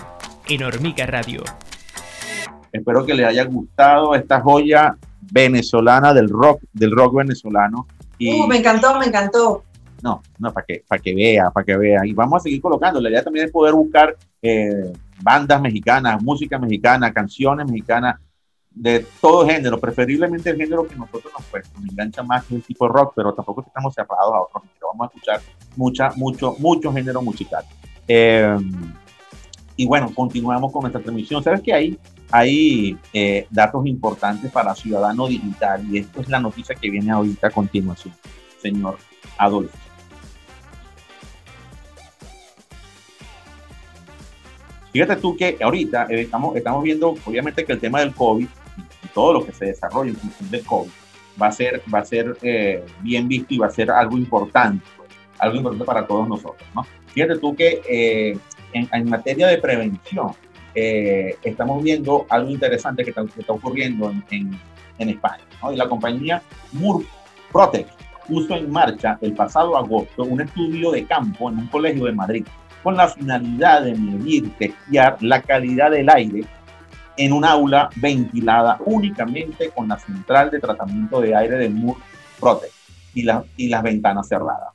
en 0.49 0.62
Hormiga 0.62 1.06
Radio. 1.06 1.42
Espero 2.70 3.04
que 3.04 3.14
les 3.14 3.26
haya 3.26 3.42
gustado 3.46 4.14
esta 4.14 4.40
joya 4.40 4.96
venezolana 5.32 6.14
del 6.14 6.28
rock, 6.28 6.62
del 6.72 6.92
rock 6.92 7.16
venezolano. 7.16 7.88
Y 8.16 8.32
Uh, 8.32 8.46
me 8.46 8.58
encantó, 8.58 8.96
me 8.96 9.06
encantó. 9.06 9.64
No, 10.04 10.22
no, 10.38 10.52
para 10.52 10.64
que, 10.64 10.84
para 10.87 11.02
que 11.02 11.12
vea, 11.12 11.50
para 11.50 11.66
que 11.66 11.76
vea. 11.76 12.06
Y 12.06 12.12
vamos 12.12 12.37
a 12.37 12.42
seguir 12.44 12.61
colocando. 12.61 13.00
La 13.00 13.11
idea 13.11 13.25
también 13.25 13.46
es 13.46 13.50
poder 13.50 13.75
buscar 13.75 14.16
eh, 14.40 14.92
bandas 15.20 15.61
mexicanas, 15.61 16.22
música 16.22 16.61
mexicana, 16.61 17.12
canciones 17.12 17.66
mexicanas, 17.66 18.20
de 18.74 19.06
todo 19.20 19.46
género, 19.46 19.78
preferiblemente 19.78 20.50
el 20.50 20.56
género 20.56 20.86
que 20.86 20.96
nosotros 20.96 21.32
nos, 21.36 21.46
pues, 21.46 21.70
nos 21.74 21.90
engancha 21.90 22.22
más 22.22 22.44
que 22.44 22.54
el 22.56 22.62
tipo 22.62 22.88
rock, 22.88 23.12
pero 23.14 23.34
tampoco 23.34 23.62
estamos 23.66 23.94
cerrados 23.94 24.34
a 24.34 24.40
otros 24.40 24.62
géneros. 24.62 24.90
Vamos 24.92 25.04
a 25.04 25.06
escuchar 25.08 25.40
mucha, 25.76 26.10
mucho, 26.16 26.56
mucho 26.58 26.92
género 26.92 27.22
musical. 27.22 27.64
Eh, 28.08 28.56
y 29.76 29.86
bueno, 29.86 30.12
continuamos 30.14 30.72
con 30.72 30.82
nuestra 30.82 31.00
transmisión. 31.00 31.42
¿Sabes 31.42 31.60
que 31.60 31.72
hay, 31.72 31.98
hay 32.30 32.98
datos 33.50 33.86
importantes 33.86 34.50
para 34.50 34.74
Ciudadano 34.74 35.26
Digital? 35.26 35.84
Y 35.90 35.98
esto 35.98 36.20
es 36.20 36.28
la 36.28 36.40
noticia 36.40 36.74
que 36.74 36.90
viene 36.90 37.10
ahorita 37.10 37.48
a 37.48 37.50
continuación, 37.50 38.14
señor 38.60 38.96
Adolfo. 39.38 39.76
Fíjate 44.92 45.16
tú 45.16 45.34
que 45.34 45.56
ahorita 45.60 46.06
eh, 46.10 46.28
estamos 46.54 46.82
viendo, 46.82 47.14
obviamente, 47.24 47.64
que 47.64 47.72
el 47.72 47.80
tema 47.80 48.00
del 48.00 48.14
COVID 48.14 48.46
y 48.76 49.08
todo 49.08 49.34
lo 49.34 49.46
que 49.46 49.52
se 49.52 49.66
desarrolla 49.66 50.10
en 50.10 50.16
función 50.16 50.50
del 50.50 50.64
COVID 50.64 50.90
va 51.40 51.46
a 51.48 51.52
ser, 51.52 51.82
va 51.92 52.00
a 52.00 52.04
ser 52.04 52.36
eh, 52.42 52.84
bien 53.00 53.28
visto 53.28 53.54
y 53.54 53.58
va 53.58 53.66
a 53.66 53.70
ser 53.70 53.90
algo 53.90 54.16
importante, 54.16 54.84
pues, 54.96 55.08
algo 55.38 55.56
importante 55.56 55.84
para 55.84 56.06
todos 56.06 56.28
nosotros. 56.28 56.68
¿no? 56.74 56.86
Fíjate 57.06 57.38
tú 57.38 57.54
que 57.54 57.82
eh, 57.88 58.38
en, 58.72 58.88
en, 58.92 59.08
materia 59.08 59.46
de 59.48 59.58
prevención 59.58 60.32
eh, 60.74 61.36
estamos 61.42 61.82
viendo 61.82 62.26
algo 62.28 62.50
interesante 62.50 63.04
que 63.04 63.10
está, 63.10 63.24
que 63.24 63.40
está 63.40 63.52
ocurriendo 63.52 64.10
en, 64.10 64.24
en, 64.30 64.60
en 64.98 65.08
España. 65.10 65.44
¿no? 65.62 65.72
Y 65.72 65.76
la 65.76 65.88
compañía 65.88 66.42
Murprotec 66.72 67.88
puso 68.26 68.54
en 68.54 68.70
marcha 68.70 69.18
el 69.20 69.34
pasado 69.34 69.76
agosto 69.76 70.22
un 70.24 70.40
estudio 70.40 70.92
de 70.92 71.04
campo 71.04 71.50
en 71.50 71.58
un 71.58 71.66
colegio 71.66 72.06
de 72.06 72.12
Madrid 72.12 72.46
con 72.82 72.96
la 72.96 73.08
finalidad 73.08 73.82
de 73.82 73.94
medir, 73.94 74.50
testear 74.56 75.16
la 75.20 75.40
calidad 75.42 75.90
del 75.90 76.08
aire 76.08 76.44
en 77.16 77.33
un 77.33 77.45
aula 77.45 77.90
ventilada 77.97 78.78
únicamente 78.85 79.71
con 79.71 79.88
la 79.88 79.99
central 79.99 80.50
de 80.50 80.61
tratamiento 80.61 81.21
de 81.21 81.35
aire 81.35 81.57
de 81.57 81.69
Moore 81.69 82.00
Protect 82.40 82.73
y, 83.14 83.23
la, 83.23 83.45
y 83.57 83.69
las 83.69 83.83
ventanas 83.83 84.28
cerradas. 84.28 84.71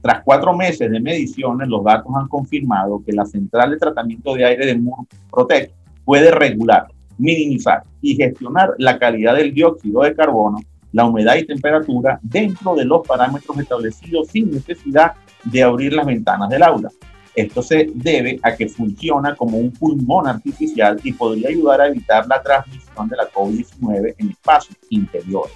Tras 0.00 0.22
cuatro 0.24 0.52
meses 0.56 0.90
de 0.90 1.00
mediciones, 1.00 1.68
los 1.68 1.84
datos 1.84 2.12
han 2.16 2.26
confirmado 2.28 3.02
que 3.04 3.12
la 3.12 3.24
central 3.24 3.70
de 3.70 3.76
tratamiento 3.76 4.34
de 4.34 4.44
aire 4.44 4.66
de 4.66 4.76
Moore 4.76 5.06
Protect 5.30 5.72
puede 6.04 6.30
regular, 6.32 6.88
minimizar 7.18 7.84
y 8.00 8.16
gestionar 8.16 8.74
la 8.78 8.98
calidad 8.98 9.36
del 9.36 9.54
dióxido 9.54 10.02
de 10.02 10.14
carbono, 10.14 10.58
la 10.92 11.04
humedad 11.04 11.36
y 11.36 11.46
temperatura 11.46 12.18
dentro 12.22 12.74
de 12.74 12.84
los 12.84 13.06
parámetros 13.06 13.58
establecidos 13.58 14.28
sin 14.28 14.50
necesidad 14.50 15.12
de 15.44 15.62
abrir 15.62 15.92
las 15.92 16.06
ventanas 16.06 16.48
del 16.48 16.62
aula. 16.62 16.90
Esto 17.34 17.62
se 17.62 17.90
debe 17.94 18.38
a 18.42 18.54
que 18.54 18.68
funciona 18.68 19.34
como 19.34 19.56
un 19.56 19.70
pulmón 19.70 20.28
artificial 20.28 21.00
y 21.02 21.12
podría 21.12 21.48
ayudar 21.48 21.80
a 21.80 21.86
evitar 21.86 22.26
la 22.26 22.42
transmisión 22.42 23.08
de 23.08 23.16
la 23.16 23.30
COVID-19 23.30 24.14
en 24.18 24.30
espacios 24.30 24.76
interiores. 24.90 25.54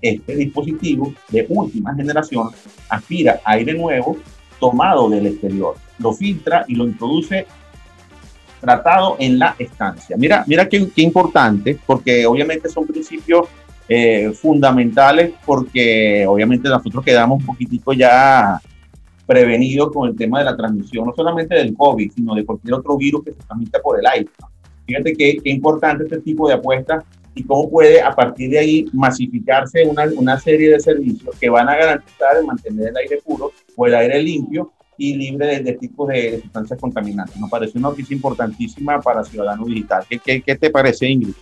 Este 0.00 0.36
dispositivo 0.36 1.12
de 1.28 1.44
última 1.48 1.92
generación 1.94 2.50
aspira 2.88 3.40
aire 3.44 3.74
nuevo 3.74 4.16
tomado 4.60 5.08
del 5.08 5.26
exterior, 5.26 5.74
lo 5.98 6.12
filtra 6.12 6.64
y 6.68 6.76
lo 6.76 6.84
introduce 6.84 7.46
tratado 8.60 9.16
en 9.18 9.38
la 9.38 9.54
estancia. 9.58 10.16
Mira, 10.16 10.44
mira 10.46 10.68
qué, 10.68 10.88
qué 10.94 11.02
importante, 11.02 11.78
porque 11.86 12.26
obviamente 12.26 12.68
son 12.68 12.86
principios 12.86 13.48
eh, 13.88 14.32
fundamentales, 14.34 15.32
porque 15.46 16.26
obviamente 16.26 16.68
nosotros 16.68 17.04
quedamos 17.04 17.40
un 17.40 17.46
poquitico 17.46 17.92
ya 17.92 18.60
prevenido 19.28 19.92
con 19.92 20.08
el 20.08 20.16
tema 20.16 20.38
de 20.38 20.46
la 20.46 20.56
transmisión, 20.56 21.04
no 21.04 21.12
solamente 21.14 21.54
del 21.54 21.76
COVID, 21.76 22.12
sino 22.12 22.34
de 22.34 22.46
cualquier 22.46 22.72
otro 22.72 22.96
virus 22.96 23.24
que 23.24 23.32
se 23.32 23.42
transmita 23.46 23.78
por 23.80 24.00
el 24.00 24.06
aire. 24.06 24.30
Fíjate 24.86 25.12
qué, 25.12 25.36
qué 25.44 25.50
importante 25.50 26.04
este 26.04 26.20
tipo 26.20 26.48
de 26.48 26.54
apuestas 26.54 27.04
y 27.34 27.44
cómo 27.44 27.68
puede 27.68 28.00
a 28.00 28.10
partir 28.10 28.48
de 28.50 28.58
ahí 28.58 28.86
masificarse 28.94 29.84
una, 29.84 30.06
una 30.16 30.40
serie 30.40 30.70
de 30.70 30.80
servicios 30.80 31.36
que 31.38 31.50
van 31.50 31.68
a 31.68 31.76
garantizar 31.76 32.38
el 32.38 32.46
mantener 32.46 32.88
el 32.88 32.96
aire 32.96 33.20
puro 33.22 33.52
o 33.76 33.86
el 33.86 33.94
aire 33.96 34.22
limpio 34.22 34.72
y 34.96 35.14
libre 35.14 35.46
de, 35.46 35.60
de 35.60 35.72
tipos 35.74 36.08
de, 36.08 36.30
de, 36.30 36.40
sustancias 36.40 36.80
contaminantes. 36.80 37.36
Nos 37.36 37.50
parece 37.50 37.76
una 37.76 37.90
noticia 37.90 38.16
importantísima 38.16 38.98
para 38.98 39.22
Ciudadano 39.24 39.66
Digital. 39.66 40.04
¿Qué, 40.08 40.18
qué, 40.18 40.40
qué 40.40 40.56
te 40.56 40.70
parece, 40.70 41.06
Ingrid? 41.06 41.34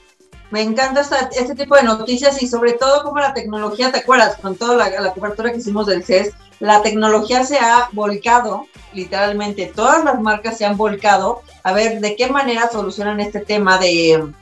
Me 0.50 0.62
encanta 0.62 1.00
esta, 1.00 1.28
este 1.32 1.54
tipo 1.54 1.74
de 1.74 1.82
noticias 1.82 2.40
y 2.42 2.46
sobre 2.46 2.74
todo 2.74 3.02
cómo 3.02 3.18
la 3.18 3.34
tecnología, 3.34 3.90
¿te 3.90 3.98
acuerdas? 3.98 4.36
Con 4.36 4.56
toda 4.56 4.76
la, 4.76 5.00
la, 5.00 5.12
cobertura 5.12 5.50
que 5.50 5.58
hicimos 5.58 5.86
del 5.86 6.04
CES, 6.04 6.32
la 6.60 6.82
tecnología 6.82 7.44
se 7.44 7.58
ha 7.58 7.88
volcado, 7.92 8.66
literalmente, 8.92 9.72
todas 9.74 10.04
las 10.04 10.20
marcas 10.20 10.56
se 10.56 10.64
han 10.64 10.76
volcado 10.76 11.42
a 11.64 11.72
ver 11.72 12.00
de 12.00 12.16
qué 12.16 12.28
manera 12.28 12.70
solucionan 12.70 13.20
este 13.20 13.40
tema 13.40 13.78
de, 13.78 14.32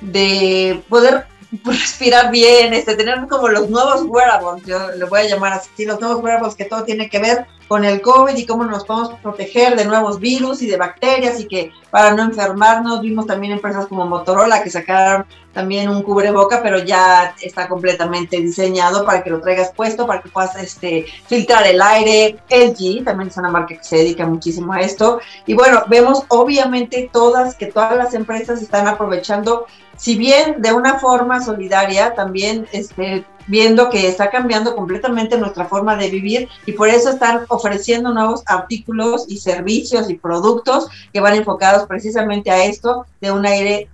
de 0.00 0.82
poder 0.88 1.26
respirar 1.64 2.30
bien, 2.30 2.72
este, 2.74 2.96
tener 2.96 3.26
como 3.28 3.48
los 3.48 3.68
nuevos 3.68 4.02
wearables, 4.02 4.64
yo 4.64 4.90
le 4.92 5.04
voy 5.04 5.20
a 5.20 5.28
llamar 5.28 5.52
así, 5.52 5.84
los 5.84 6.00
nuevos 6.00 6.22
wearables 6.22 6.54
que 6.54 6.64
todo 6.64 6.84
tiene 6.84 7.08
que 7.08 7.18
ver 7.18 7.46
con 7.68 7.84
el 7.84 8.00
COVID 8.00 8.36
y 8.36 8.46
cómo 8.46 8.64
nos 8.64 8.84
podemos 8.84 9.14
proteger 9.20 9.76
de 9.76 9.84
nuevos 9.84 10.20
virus 10.20 10.62
y 10.62 10.66
de 10.66 10.76
bacterias 10.76 11.40
y 11.40 11.46
que 11.46 11.72
para 11.90 12.14
no 12.14 12.22
enfermarnos, 12.22 13.00
vimos 13.00 13.26
también 13.26 13.52
empresas 13.52 13.86
como 13.86 14.06
Motorola 14.06 14.62
que 14.62 14.70
sacaron 14.70 15.26
también 15.54 15.88
un 15.88 16.02
cubreboca, 16.02 16.60
pero 16.62 16.78
ya 16.78 17.34
está 17.40 17.68
completamente 17.68 18.36
diseñado 18.38 19.06
para 19.06 19.22
que 19.22 19.30
lo 19.30 19.40
traigas 19.40 19.72
puesto, 19.74 20.06
para 20.06 20.20
que 20.20 20.28
puedas 20.28 20.56
este, 20.56 21.06
filtrar 21.26 21.66
el 21.66 21.80
aire. 21.80 22.36
LG 22.50 23.04
también 23.04 23.28
es 23.28 23.36
una 23.36 23.48
marca 23.48 23.76
que 23.76 23.84
se 23.84 23.96
dedica 23.98 24.26
muchísimo 24.26 24.72
a 24.72 24.80
esto. 24.80 25.20
Y 25.46 25.54
bueno, 25.54 25.84
vemos 25.88 26.24
obviamente 26.28 27.08
todas, 27.12 27.54
que 27.54 27.66
todas 27.66 27.96
las 27.96 28.12
empresas 28.14 28.60
están 28.60 28.88
aprovechando, 28.88 29.66
si 29.96 30.16
bien 30.16 30.60
de 30.60 30.72
una 30.72 30.98
forma 30.98 31.40
solidaria, 31.40 32.14
también 32.14 32.66
este, 32.72 33.24
viendo 33.46 33.90
que 33.90 34.08
está 34.08 34.30
cambiando 34.30 34.74
completamente 34.74 35.38
nuestra 35.38 35.66
forma 35.66 35.96
de 35.96 36.10
vivir 36.10 36.48
y 36.66 36.72
por 36.72 36.88
eso 36.88 37.10
están 37.10 37.44
ofreciendo 37.48 38.12
nuevos 38.12 38.42
artículos 38.46 39.26
y 39.28 39.38
servicios 39.38 40.10
y 40.10 40.14
productos 40.14 40.88
que 41.12 41.20
van 41.20 41.34
enfocados 41.34 41.86
precisamente 41.86 42.50
a 42.50 42.64
esto 42.64 43.06
de 43.20 43.30
un 43.30 43.46
aire 43.46 43.88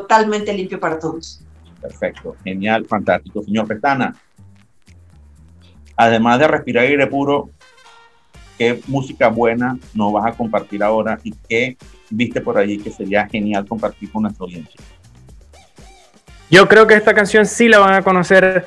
totalmente 0.00 0.52
limpio 0.52 0.80
para 0.80 0.98
todos. 0.98 1.40
Perfecto, 1.80 2.34
genial, 2.42 2.84
fantástico. 2.86 3.44
Señor 3.44 3.68
Pestana, 3.68 4.16
además 5.96 6.40
de 6.40 6.48
respirar 6.48 6.84
aire 6.84 7.06
puro, 7.06 7.50
¿qué 8.58 8.80
música 8.88 9.28
buena 9.28 9.78
nos 9.94 10.12
vas 10.12 10.26
a 10.26 10.32
compartir 10.32 10.82
ahora 10.82 11.20
y 11.22 11.32
qué 11.48 11.76
viste 12.10 12.40
por 12.40 12.58
allí 12.58 12.78
que 12.78 12.90
sería 12.90 13.28
genial 13.28 13.66
compartir 13.66 14.10
con 14.10 14.22
nuestra 14.22 14.44
audiencia? 14.44 14.80
Yo 16.50 16.66
creo 16.68 16.86
que 16.88 16.94
esta 16.94 17.14
canción 17.14 17.46
sí 17.46 17.68
la 17.68 17.78
van 17.78 17.94
a 17.94 18.02
conocer 18.02 18.66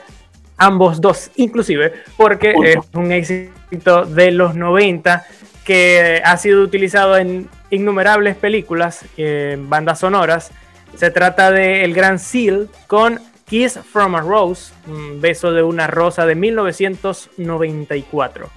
ambos 0.57 1.01
dos, 1.01 1.29
inclusive, 1.35 1.91
porque 2.15 2.53
Punto. 2.53 2.69
es 2.69 2.77
un 2.93 3.11
éxito 3.11 4.05
de 4.05 4.31
los 4.31 4.55
90 4.55 5.25
que 5.65 6.21
ha 6.23 6.37
sido 6.37 6.63
utilizado 6.63 7.17
en 7.17 7.49
innumerables 7.69 8.37
películas, 8.37 9.03
eh, 9.17 9.57
bandas 9.59 9.99
sonoras. 9.99 10.51
Se 10.95 11.11
trata 11.11 11.51
de 11.51 11.83
El 11.83 11.93
Gran 11.93 12.17
Seal 12.19 12.69
con 12.87 13.19
Kiss 13.45 13.79
from 13.91 14.15
a 14.15 14.21
Rose, 14.21 14.71
un 14.87 15.19
beso 15.21 15.51
de 15.51 15.61
una 15.63 15.87
rosa 15.87 16.25
de 16.25 16.35
1994. 16.35 18.49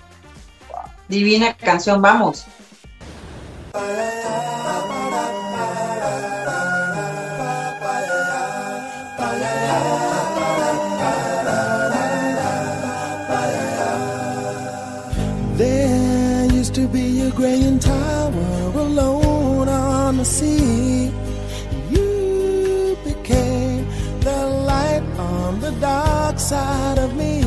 Divina 1.08 1.54
canción, 1.54 2.02
vamos. 2.02 2.46
There 15.56 16.46
used 16.52 16.74
to 16.74 16.88
be 16.88 17.20
a 17.20 17.30
tower 17.80 18.72
alone 18.76 19.68
on 19.68 20.16
the 20.16 20.24
sea. 20.24 20.89
Dark 26.50 26.66
side 26.66 26.98
of 26.98 27.14
me. 27.16 27.42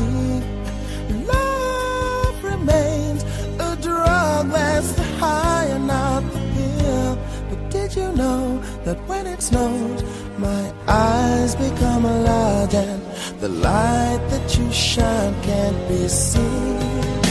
Love 1.26 2.44
remains 2.44 3.22
a 3.58 3.76
drug 3.80 4.50
that's 4.50 4.92
the 4.92 5.04
high 5.18 5.66
and 5.66 5.86
not 5.86 6.22
the 6.32 6.40
pill. 6.54 7.18
But 7.50 7.70
did 7.70 7.96
you 7.96 8.12
know 8.12 8.62
that 8.84 8.98
when 9.08 9.26
it 9.26 9.42
snows, 9.42 10.02
my 10.38 10.72
eyes 10.88 11.54
become 11.54 12.04
large 12.04 12.74
and 12.74 13.02
the 13.40 13.48
light 13.48 14.20
that 14.30 14.58
you 14.58 14.72
shine 14.72 15.34
can't 15.42 15.88
be 15.88 16.08
seen? 16.08 17.23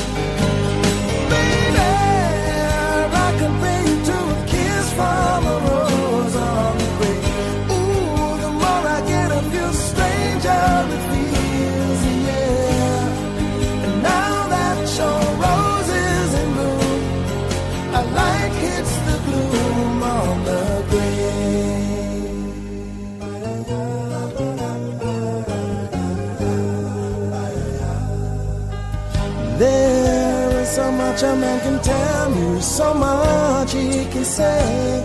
A 31.23 31.35
man 31.35 31.59
can 31.61 31.79
tell 31.81 32.29
me, 32.31 32.61
so 32.61 32.93
much 32.93 33.73
he 33.73 34.05
can 34.13 34.25
say. 34.25 35.03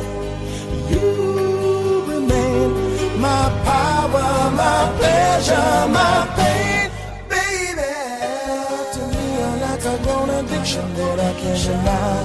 You 0.91 2.05
remain 2.13 3.21
my 3.21 3.45
power, 3.65 4.51
my 4.63 4.81
pleasure, 4.99 5.89
my 5.99 6.17
pain, 6.39 6.91
baby. 7.29 7.95
To 8.95 9.01
me, 9.13 9.25
you're 9.39 9.59
like 9.67 9.85
a 9.85 9.97
grown 10.05 10.31
addiction 10.39 10.87
that 10.95 11.19
I 11.21 11.33
can't 11.41 11.63
deny. 11.67 12.25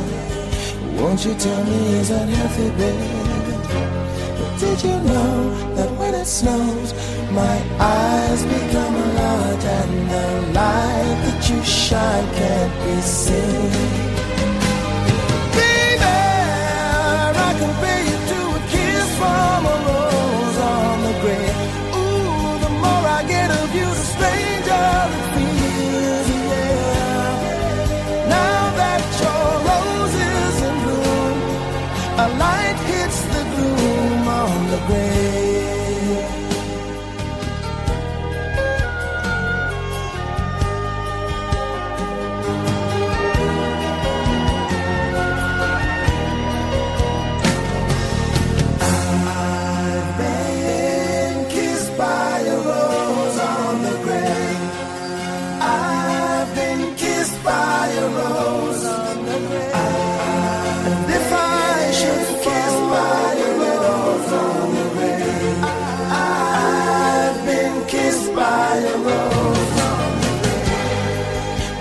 Won't 1.02 1.26
you 1.26 1.34
tell 1.36 1.64
me, 1.66 1.80
is 2.00 2.10
that 2.10 2.28
healthy, 2.30 2.70
baby? 2.82 3.24
But 4.40 4.60
did 4.60 4.80
you 4.84 4.98
know 5.10 5.36
that 5.76 5.90
when 6.00 6.14
it 6.16 6.26
snows, 6.26 6.94
my 7.34 7.58
eyes 7.80 8.44
become 8.46 8.96
large 9.16 9.66
and 9.66 10.10
the 10.12 10.54
light 10.54 11.18
that 11.26 11.50
you 11.50 11.64
shine 11.64 12.28
can't 12.36 12.74
be 12.86 13.02
seen? 13.02 14.13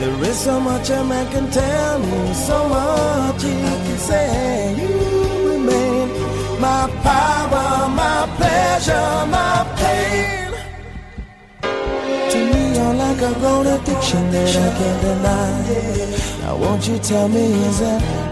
There 0.00 0.24
is 0.24 0.38
so 0.38 0.60
much 0.60 0.90
a 0.90 1.02
man 1.04 1.26
can 1.32 1.50
tell 1.50 1.98
me, 1.98 2.34
so 2.34 2.68
much 2.68 3.42
he 3.42 3.52
can 3.52 3.98
say. 3.98 4.74
You 4.78 4.88
remain 5.52 6.08
my 6.60 6.90
power, 7.02 7.88
my 7.88 8.28
pleasure, 8.36 9.26
my 9.36 9.64
pain. 9.80 10.52
To 12.30 12.38
me, 12.52 12.62
you're 12.76 12.94
like 12.94 13.22
a 13.22 13.32
grown 13.40 13.66
addiction 13.68 14.30
that 14.32 14.56
I 14.56 14.68
can't 14.78 15.00
deny. 15.00 15.52
Now, 16.40 16.56
won't 16.56 16.86
you 16.88 16.98
tell 16.98 17.28
me, 17.28 17.44
is 17.68 17.78
that 17.80 18.31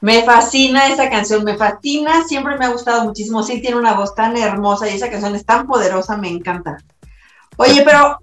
Me 0.00 0.22
fascina 0.22 0.86
esa 0.86 1.10
canción, 1.10 1.44
me 1.44 1.56
fascina, 1.56 2.24
siempre 2.24 2.56
me 2.56 2.64
ha 2.64 2.70
gustado 2.70 3.04
muchísimo. 3.04 3.42
Sí, 3.42 3.60
tiene 3.60 3.76
una 3.76 3.94
voz 3.94 4.14
tan 4.14 4.36
hermosa 4.36 4.88
y 4.88 4.94
esa 4.94 5.10
canción 5.10 5.34
es 5.34 5.44
tan 5.44 5.66
poderosa, 5.66 6.16
me 6.16 6.28
encanta. 6.28 6.78
Oye, 7.56 7.82
pero 7.84 8.18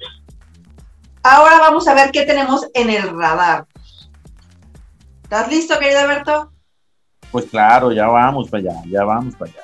ahora 1.22 1.60
vamos 1.60 1.88
a 1.88 1.94
ver 1.94 2.12
qué 2.12 2.24
tenemos 2.24 2.68
en 2.74 2.90
el 2.90 3.16
radar. 3.16 3.68
¿Estás 5.24 5.50
listo, 5.50 5.78
querido 5.78 6.00
Alberto? 6.00 6.52
Pues 7.32 7.46
claro, 7.46 7.92
ya 7.92 8.08
vamos 8.08 8.50
para 8.50 8.72
allá, 8.72 8.82
ya 8.90 9.04
vamos 9.04 9.36
para 9.36 9.52
allá. 9.52 9.62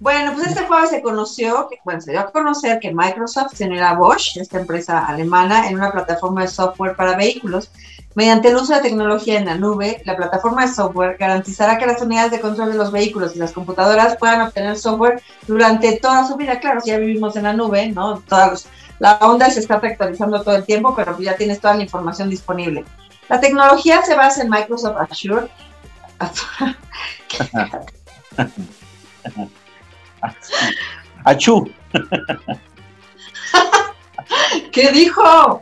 Bueno, 0.00 0.32
pues 0.32 0.48
este 0.48 0.66
jueves 0.66 0.90
se 0.90 1.00
conoció, 1.00 1.68
bueno, 1.84 2.00
se 2.00 2.10
dio 2.10 2.20
a 2.20 2.32
conocer 2.32 2.80
que 2.80 2.92
Microsoft 2.92 3.54
se 3.54 3.66
a 3.78 3.94
Bosch, 3.94 4.36
esta 4.36 4.58
empresa 4.58 5.06
alemana, 5.06 5.68
en 5.68 5.76
una 5.76 5.92
plataforma 5.92 6.42
de 6.42 6.48
software 6.48 6.96
para 6.96 7.16
vehículos. 7.16 7.70
Mediante 8.14 8.48
el 8.48 8.56
uso 8.56 8.74
de 8.74 8.80
tecnología 8.80 9.38
en 9.38 9.46
la 9.46 9.56
nube, 9.56 10.02
la 10.04 10.16
plataforma 10.16 10.66
de 10.66 10.72
software 10.72 11.16
garantizará 11.18 11.78
que 11.78 11.86
las 11.86 12.02
unidades 12.02 12.32
de 12.32 12.40
control 12.40 12.72
de 12.72 12.78
los 12.78 12.92
vehículos 12.92 13.34
y 13.34 13.38
las 13.38 13.52
computadoras 13.52 14.16
puedan 14.18 14.42
obtener 14.42 14.76
software 14.76 15.22
durante 15.46 15.98
toda 15.98 16.26
su 16.26 16.36
vida. 16.36 16.60
Claro, 16.60 16.80
ya 16.84 16.98
vivimos 16.98 17.36
en 17.36 17.44
la 17.44 17.52
nube, 17.52 17.88
¿no? 17.88 18.22
La 18.98 19.18
onda 19.20 19.50
se 19.50 19.60
está 19.60 19.76
actualizando 19.76 20.42
todo 20.42 20.56
el 20.56 20.64
tiempo, 20.64 20.94
pero 20.94 21.18
ya 21.18 21.36
tienes 21.36 21.60
toda 21.60 21.74
la 21.74 21.82
información 21.82 22.28
disponible. 22.28 22.84
La 23.28 23.40
tecnología 23.40 24.02
se 24.02 24.14
basa 24.14 24.42
en 24.42 24.50
Microsoft 24.50 24.96
Azure. 25.10 25.48
Achú. 31.24 31.70
¿Qué 34.72 34.90
dijo? 34.90 35.60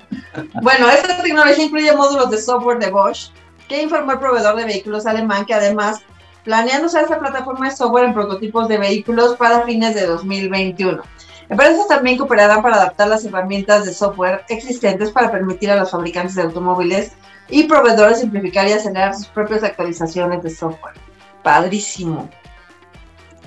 Bueno, 0.63 0.89
esta 0.89 1.21
tecnología 1.21 1.65
incluye 1.65 1.97
módulos 1.97 2.31
de 2.31 2.39
software 2.41 2.79
de 2.79 2.91
Bosch, 2.91 3.31
que 3.69 3.83
informó 3.83 4.13
el 4.13 4.21
proveedor 4.21 4.57
de 4.57 4.65
vehículos 4.65 5.05
alemán 5.05 5.45
que 5.45 5.55
además 5.55 6.01
planean 6.45 6.85
usar 6.85 7.03
esta 7.03 7.19
plataforma 7.19 7.69
de 7.69 7.77
software 7.77 8.05
en 8.05 8.15
prototipos 8.15 8.69
de 8.69 8.79
vehículos 8.79 9.37
para 9.37 9.63
fines 9.63 9.95
de 9.97 10.07
2021. 10.07 11.03
Empresas 11.49 11.89
también 11.89 12.17
cooperarán 12.17 12.63
para 12.63 12.77
adaptar 12.77 13.09
las 13.09 13.25
herramientas 13.25 13.85
de 13.85 13.93
software 13.93 14.45
existentes 14.49 15.11
para 15.11 15.33
permitir 15.33 15.73
a 15.73 15.77
los 15.77 15.91
fabricantes 15.91 16.37
de 16.37 16.43
automóviles 16.43 17.13
y 17.49 17.65
proveedores 17.65 18.21
simplificar 18.21 18.69
y 18.69 18.73
acelerar 18.73 19.15
sus 19.17 19.27
propias 19.27 19.65
actualizaciones 19.65 20.45
de 20.45 20.51
software. 20.51 20.95
Padrísimo. 21.43 22.31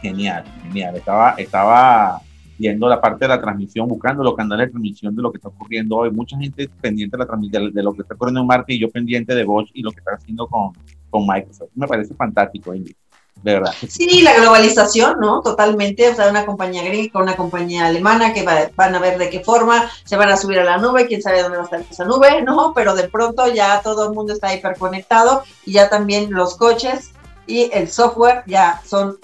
Genial, 0.02 0.44
genial. 0.64 0.98
Estaba, 0.98 1.36
estaba 1.38 2.22
viendo 2.64 2.88
la 2.88 3.02
parte 3.02 3.26
de 3.26 3.30
la 3.30 3.42
transmisión, 3.42 3.88
buscando 3.90 4.24
los 4.24 4.36
canales 4.36 4.68
de 4.68 4.72
transmisión 4.72 5.14
de 5.16 5.22
lo 5.22 5.32
que 5.32 5.38
está 5.38 5.50
ocurriendo 5.50 5.98
hoy. 5.98 6.12
Mucha 6.12 6.38
gente 6.38 6.70
pendiente 6.80 7.18
de, 7.18 7.26
la 7.26 7.60
de, 7.60 7.72
de 7.72 7.84
lo 7.84 7.94
que 7.94 8.04
está 8.04 8.16
ocurriendo 8.16 8.40
en 8.42 8.48
Marte 8.48 8.74
y 8.74 8.80
yo 8.80 8.90
pendiente 8.90 9.36
de 9.36 9.44
Bosch 9.44 9.70
y 9.74 9.82
lo 9.82 9.92
que 9.92 10.00
está 10.00 10.12
haciendo 10.14 10.48
con, 10.48 10.72
con 11.10 11.28
Microsoft. 11.28 11.72
Me 11.76 11.88
parece 11.88 12.14
fantástico, 12.14 12.74
Ingrid. 12.74 12.96
De 13.44 13.54
verdad. 13.56 13.74
Sí, 13.90 14.22
la 14.22 14.36
globalización, 14.40 15.20
¿no? 15.20 15.42
Totalmente, 15.42 16.08
o 16.08 16.16
sea, 16.16 16.30
una 16.30 16.46
compañía 16.46 16.84
gringa 16.84 17.12
con 17.12 17.24
una 17.24 17.36
compañía 17.36 17.88
alemana 17.88 18.34
que 18.34 18.44
va- 18.44 18.70
van 18.78 18.96
a 18.96 19.00
ver 19.00 19.18
de 19.18 19.30
qué 19.30 19.42
forma 19.42 19.90
se 20.06 20.16
van 20.16 20.30
a 20.30 20.38
subir 20.38 20.60
a 20.60 20.64
la 20.64 20.78
nube, 20.78 21.08
quién 21.08 21.22
sabe 21.22 21.42
dónde 21.42 21.58
va 21.58 21.64
a 21.64 21.66
estar 21.66 21.82
esa 21.82 22.06
nube, 22.06 22.42
¿no? 22.44 22.72
Pero 22.74 22.96
de 22.96 23.10
pronto 23.10 23.54
ya 23.54 23.82
todo 23.82 24.08
el 24.08 24.14
mundo 24.16 24.32
está 24.32 24.56
hiperconectado 24.56 25.44
y 25.66 25.74
ya 25.74 25.90
también 25.90 26.32
los 26.32 26.56
coches 26.56 27.12
y 27.46 27.70
el 27.74 27.90
software 27.90 28.44
ya 28.48 28.80
son 28.86 29.18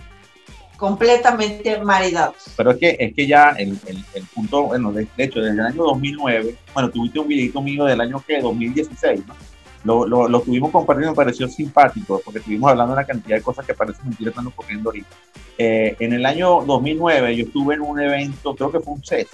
completamente 0.80 1.78
maridados. 1.82 2.38
Pero 2.56 2.72
es 2.72 2.78
que, 2.78 2.98
es 2.98 3.14
que 3.14 3.28
ya 3.28 3.50
el, 3.52 3.78
el, 3.86 4.24
punto, 4.34 4.64
bueno, 4.64 4.92
de, 4.94 5.08
de 5.16 5.24
hecho, 5.26 5.42
desde 5.42 5.60
el 5.60 5.66
año 5.66 5.84
2009, 5.84 6.56
bueno, 6.74 6.90
tuviste 6.90 7.20
un 7.20 7.28
videito 7.28 7.62
mío 7.62 7.86
del 7.86 8.00
año 8.00 8.24
que 8.26 8.42
2016, 8.42 9.28
¿no? 9.28 9.36
Lo, 9.84 10.06
lo, 10.06 10.28
lo 10.28 10.40
estuvimos 10.40 10.72
compartiendo, 10.72 11.12
me 11.12 11.16
pareció 11.16 11.48
simpático, 11.48 12.22
porque 12.24 12.40
estuvimos 12.40 12.70
hablando 12.72 12.94
de 12.94 13.00
una 13.00 13.08
cantidad 13.08 13.38
de 13.38 13.44
cosas 13.44 13.66
que 13.66 13.74
parecen 13.74 14.06
mentiras 14.10 14.32
están 14.32 14.48
ocurriendo 14.48 14.90
ahorita. 14.90 15.10
Eh, 15.58 15.96
en 16.00 16.14
el 16.14 16.26
año 16.26 16.62
2009 16.66 17.36
yo 17.36 17.44
estuve 17.46 17.76
en 17.76 17.82
un 17.82 18.00
evento, 18.00 18.56
creo 18.56 18.72
que 18.72 18.80
fue 18.80 18.94
un 18.94 19.04
CES, 19.04 19.28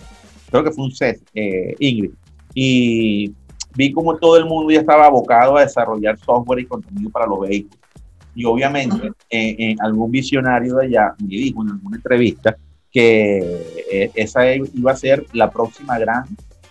creo 0.50 0.64
que 0.64 0.72
fue 0.72 0.86
un 0.86 0.92
CES, 0.92 1.24
eh, 1.34 1.76
Ingrid, 1.80 2.12
y 2.54 3.34
vi 3.76 3.92
como 3.92 4.18
todo 4.18 4.38
el 4.38 4.46
mundo 4.46 4.72
ya 4.72 4.80
estaba 4.80 5.06
abocado 5.06 5.58
a 5.58 5.62
desarrollar 5.62 6.18
software 6.18 6.60
y 6.60 6.66
contenido 6.66 7.10
para 7.10 7.28
los 7.28 7.40
vehículos. 7.42 7.85
Y 8.36 8.45
obviamente, 8.45 9.08
eh, 9.30 9.56
eh, 9.58 9.76
algún 9.80 10.12
visionario 10.12 10.76
de 10.76 10.86
allá 10.88 11.15
me 11.19 11.30
dijo 11.30 11.63
en 11.63 11.69
alguna 11.69 11.95
entrevista 11.98 12.56
que 12.91 13.38
eh, 13.91 14.12
esa 14.13 14.54
iba 14.54 14.91
a 14.91 14.95
ser 14.95 15.26
la 15.34 15.50
próxima 15.50 15.98
gran 15.98 16.26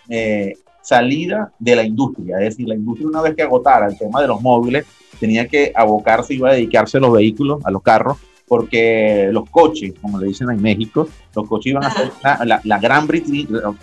eh, 0.09 0.55
salida 0.83 1.53
de 1.59 1.77
la 1.77 1.85
industria. 1.85 2.37
Es 2.39 2.51
decir, 2.51 2.69
la 2.69 2.75
industria 2.75 3.09
una 3.09 3.23
vez 3.23 3.35
que 3.35 3.43
agotara 3.43 3.87
el 3.87 3.97
tema 3.99 4.21
de 4.21 4.29
los 4.29 4.41
móviles, 4.43 4.85
tenía 5.19 5.47
que 5.49 5.73
abocarse, 5.75 6.35
iba 6.35 6.51
a 6.51 6.55
dedicarse 6.55 6.99
a 6.99 7.01
los 7.01 7.13
vehículos, 7.13 7.65
a 7.65 7.71
los 7.71 7.83
carros, 7.83 8.19
porque 8.47 9.31
los 9.33 9.49
coches, 9.49 9.95
como 10.03 10.19
le 10.21 10.27
dicen 10.27 10.51
en 10.51 10.61
México, 10.61 11.09
los 11.35 11.49
coches 11.49 11.71
iban 11.71 11.85
a 11.85 11.91
ser 11.91 12.11
la, 12.23 12.45
la- 12.45 12.61
la 12.65 12.79
gran, 12.79 13.09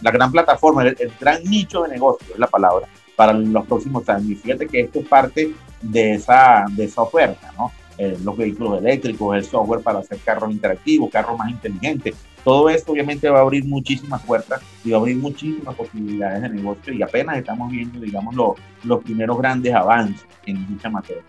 la 0.02 0.12
gran 0.12 0.32
plataforma, 0.32 0.84
el, 0.84 0.96
el 1.00 1.12
gran 1.20 1.44
nicho 1.46 1.82
de 1.84 1.90
negocio, 1.90 2.28
es 2.34 2.40
la 2.40 2.46
palabra, 2.48 2.88
para 3.22 3.34
los 3.34 3.66
próximos 3.68 4.08
años. 4.10 4.32
Y 4.32 4.36
fíjate 4.36 4.68
que 4.68 4.80
esto 4.82 5.00
es 5.00 5.08
parte 5.08 5.52
de 5.80 6.14
esa, 6.14 6.66
de 6.72 6.86
esa 6.86 7.04
oferta, 7.04 7.52
¿no? 7.56 7.72
Eh, 8.00 8.18
los 8.24 8.36
vehículos 8.36 8.80
eléctricos, 8.80 9.36
el 9.36 9.44
software 9.46 9.82
para 9.82 10.00
hacer 10.00 10.18
carros 10.26 10.50
interactivos, 10.52 11.12
carros 11.12 11.38
más 11.38 11.52
inteligentes. 11.52 12.16
Todo 12.44 12.68
esto 12.70 12.94
obviamente 12.94 13.30
va 13.30 13.38
a 13.38 13.42
abrir 13.42 13.64
muchísimas 13.66 14.24
puertas 14.24 14.60
y 14.84 14.90
va 14.90 14.98
a 14.98 15.02
abrir 15.02 15.18
muchísimas 15.18 15.76
posibilidades 15.76 16.42
de 16.42 16.50
negocio 16.50 16.94
y 16.94 17.04
apenas 17.04 17.38
estamos 17.38 17.70
viendo, 17.70 18.00
digamos, 18.00 18.34
lo- 18.34 18.56
los 18.84 19.04
primeros 19.04 19.38
grandes 19.38 19.72
avances 19.76 20.26
en 20.48 20.66
dicha 20.68 20.90
materia. 20.90 21.22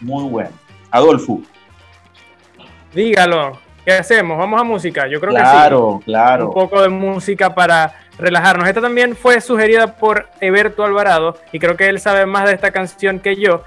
Muy 0.00 0.24
bueno. 0.24 0.50
Adolfo, 0.90 1.42
Dígalo, 2.94 3.58
¿qué 3.84 3.92
hacemos? 3.92 4.38
Vamos 4.38 4.58
a 4.58 4.64
música. 4.64 5.06
Yo 5.06 5.20
creo 5.20 5.32
claro, 5.34 5.98
que 5.98 6.04
sí. 6.06 6.10
claro. 6.12 6.46
Un 6.48 6.54
poco 6.54 6.80
de 6.80 6.88
música 6.88 7.54
para 7.54 7.92
relajarnos. 8.18 8.68
Esta 8.68 8.80
también 8.80 9.16
fue 9.16 9.40
sugerida 9.40 9.96
por 9.96 10.28
Eberto 10.40 10.84
Alvarado 10.84 11.36
y 11.52 11.58
creo 11.58 11.76
que 11.76 11.88
él 11.88 12.00
sabe 12.00 12.26
más 12.26 12.46
de 12.46 12.54
esta 12.54 12.70
canción 12.70 13.20
que 13.20 13.36
yo. 13.36 13.62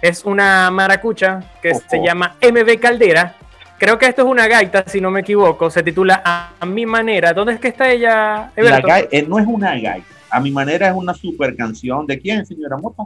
Es 0.00 0.24
una 0.24 0.70
maracucha 0.70 1.40
que 1.62 1.70
Ojo. 1.70 1.82
se 1.88 2.02
llama 2.04 2.36
MB 2.42 2.80
Caldera. 2.80 3.36
Creo 3.78 3.98
que 3.98 4.06
esto 4.06 4.22
es 4.22 4.28
una 4.28 4.46
gaita, 4.46 4.84
si 4.86 5.00
no 5.00 5.10
me 5.10 5.20
equivoco. 5.20 5.70
Se 5.70 5.82
titula 5.82 6.22
A, 6.24 6.66
mi 6.66 6.86
manera. 6.86 7.32
¿Dónde 7.32 7.54
es 7.54 7.60
que 7.60 7.68
está 7.68 7.90
ella, 7.90 8.50
La 8.56 8.78
Eberto? 8.78 8.88
eh, 9.10 9.24
no 9.28 9.38
es 9.38 9.46
una 9.46 9.78
gaita. 9.78 10.06
A 10.30 10.40
mi 10.40 10.50
manera 10.50 10.88
es 10.88 10.94
una 10.94 11.14
super 11.14 11.54
canción. 11.56 12.06
¿De 12.06 12.18
quién, 12.18 12.46
señora 12.46 12.76
Mota? 12.78 13.04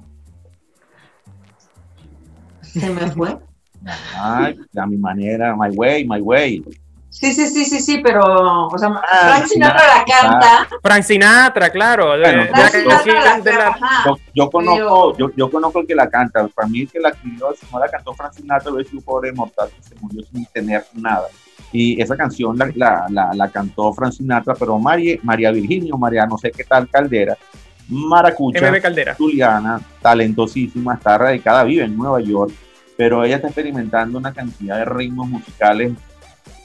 Se 2.60 2.90
me 2.90 3.10
fue. 3.10 3.36
Ay, 4.14 4.58
a 4.76 4.86
mi 4.86 4.96
manera, 4.96 5.54
my 5.56 5.68
way, 5.74 6.04
my 6.06 6.20
way. 6.20 6.62
Sí, 7.18 7.32
sí, 7.32 7.46
sí, 7.48 7.64
sí, 7.64 7.80
sí, 7.80 7.98
pero, 8.04 8.66
o 8.66 8.78
sea, 8.78 8.88
Ah, 9.10 9.28
Frank 9.36 9.46
Sinatra 9.46 9.80
Sinatra, 9.80 9.86
la 9.96 10.04
canta. 10.04 10.68
Frank 10.82 11.02
Sinatra, 11.02 11.70
claro. 11.70 12.12
de- 12.12 12.18
Bueno, 12.20 12.44
de 12.44 12.50
la 12.50 12.56
Frank 12.56 12.72
yo- 12.74 12.80
Sinatra 12.80 13.04
canción 13.24 13.42
de 13.44 13.52
la 13.52 13.58
la- 13.58 13.68
ajá. 13.68 14.04
Yo, 14.04 14.16
yo 14.34 14.50
conozco, 14.50 15.16
yo, 15.16 15.30
yo 15.34 15.50
conozco 15.50 15.80
el 15.80 15.86
que 15.86 15.94
la 15.94 16.10
canta. 16.10 16.46
Para 16.48 16.68
mí 16.68 16.80
el 16.82 16.90
que 16.90 17.00
la 17.00 17.08
escribió, 17.08 17.54
si 17.58 17.66
no 17.72 17.78
la 17.78 17.88
cantó 17.88 18.12
Frank 18.12 18.32
Sinatra, 18.34 18.70
lo 18.70 18.80
es 18.80 18.92
un 18.92 19.00
pobre 19.00 19.32
mortal 19.32 19.70
que 19.74 19.82
se 19.82 19.94
murió 20.00 20.22
sin 20.30 20.44
tener 20.46 20.84
nada. 20.92 21.26
Y 21.72 22.00
esa 22.00 22.16
canción 22.16 22.56
la, 22.58 22.70
la, 22.74 23.06
la, 23.08 23.30
la 23.34 23.48
cantó 23.50 23.92
Frank 23.94 24.12
Sinatra, 24.12 24.54
pero 24.54 24.78
María, 24.78 25.16
María 25.22 25.50
Virginia 25.52 25.94
o 25.94 25.98
María 25.98 26.26
no 26.26 26.36
sé 26.36 26.50
qué 26.50 26.64
tal 26.64 26.86
Caldera, 26.90 27.36
maracucha. 27.88 28.58
Juliana, 29.16 29.80
talentosísima, 30.02 30.94
está 30.94 31.16
radicada, 31.18 31.64
vive 31.64 31.84
en 31.84 31.96
Nueva 31.96 32.20
York, 32.20 32.52
pero 32.96 33.24
ella 33.24 33.36
está 33.36 33.48
experimentando 33.48 34.18
una 34.18 34.32
cantidad 34.32 34.76
de 34.76 34.84
ritmos 34.84 35.28
musicales 35.28 35.92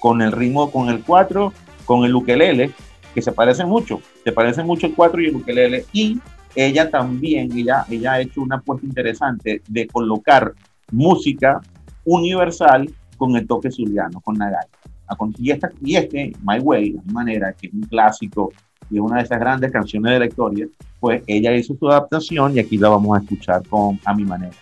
con 0.02 0.22
el 0.22 0.32
ritmo, 0.34 0.70
con 0.72 0.90
el 0.90 1.02
4, 1.04 1.54
con 1.86 2.04
el 2.04 2.14
ukelele, 2.16 2.72
que 3.14 3.22
se 3.22 3.32
parecen 3.32 3.70
mucho, 3.70 4.02
se 4.24 4.32
parecen 4.32 4.66
mucho 4.66 4.88
el 4.88 4.96
4 4.96 5.22
y 5.22 5.28
el 5.28 5.36
ukelele, 5.36 5.86
y 5.94 6.20
ella 6.56 6.90
también, 6.90 7.50
ella, 7.58 7.86
ella 7.90 8.14
ha 8.14 8.20
hecho 8.22 8.42
una 8.42 8.58
apuesta 8.58 8.86
interesante 8.86 9.62
de 9.68 9.88
colocar 9.88 10.54
música 10.92 11.62
universal 12.04 12.90
con 13.16 13.36
el 13.36 13.46
toque 13.48 13.72
zuliano, 13.72 14.20
con 14.22 14.38
la 14.38 14.46
gaita. 14.50 14.78
A 15.08 15.16
con- 15.16 15.34
Y, 15.38 15.52
esta, 15.52 15.70
y 15.82 15.96
este, 15.96 16.34
My 16.44 16.58
Way, 16.60 16.92
de 16.94 17.14
manera, 17.14 17.54
que 17.54 17.68
es 17.68 17.74
un 17.74 17.82
clásico 17.84 18.52
y 18.90 18.96
es 18.96 19.02
una 19.02 19.18
de 19.18 19.24
esas 19.24 19.40
grandes 19.40 19.72
canciones 19.72 20.12
de 20.14 20.20
la 20.20 20.26
historia, 20.26 20.68
pues 21.00 21.22
ella 21.28 21.56
hizo 21.56 21.76
su 21.78 21.88
adaptación 21.90 22.56
y 22.56 22.60
aquí 22.60 22.78
la 22.78 22.90
vamos 22.90 23.18
a 23.18 23.22
escuchar 23.22 23.62
con 23.70 24.00
A 24.04 24.14
mi 24.16 24.26
manera. 24.26 24.54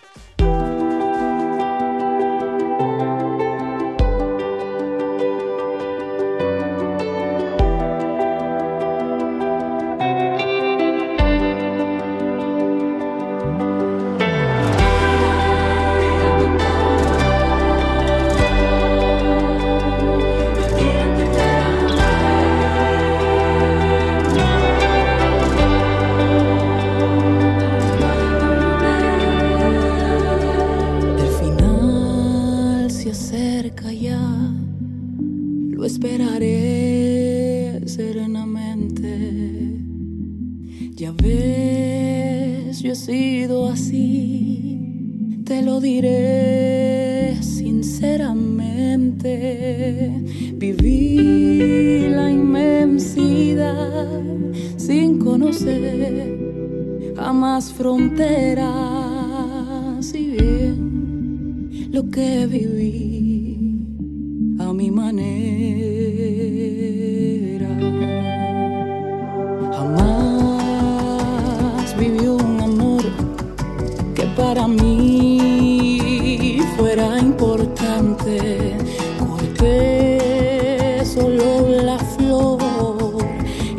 Importante. 77.40 78.76
Corté 79.18 81.02
solo 81.06 81.68
la 81.82 81.98
flor 81.98 82.58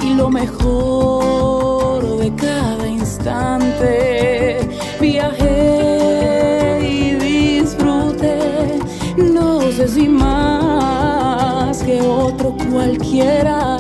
y 0.02 0.16
lo 0.16 0.30
mejor 0.32 2.18
de 2.18 2.34
cada 2.34 2.88
instante. 2.88 4.58
Viajé 5.00 6.80
y 6.82 7.14
disfruté, 7.16 8.80
no 9.18 9.62
sé 9.72 9.88
si 9.88 10.10
más 10.10 11.84
que 11.84 12.02
otro 12.02 12.58
cualquiera. 12.72 13.78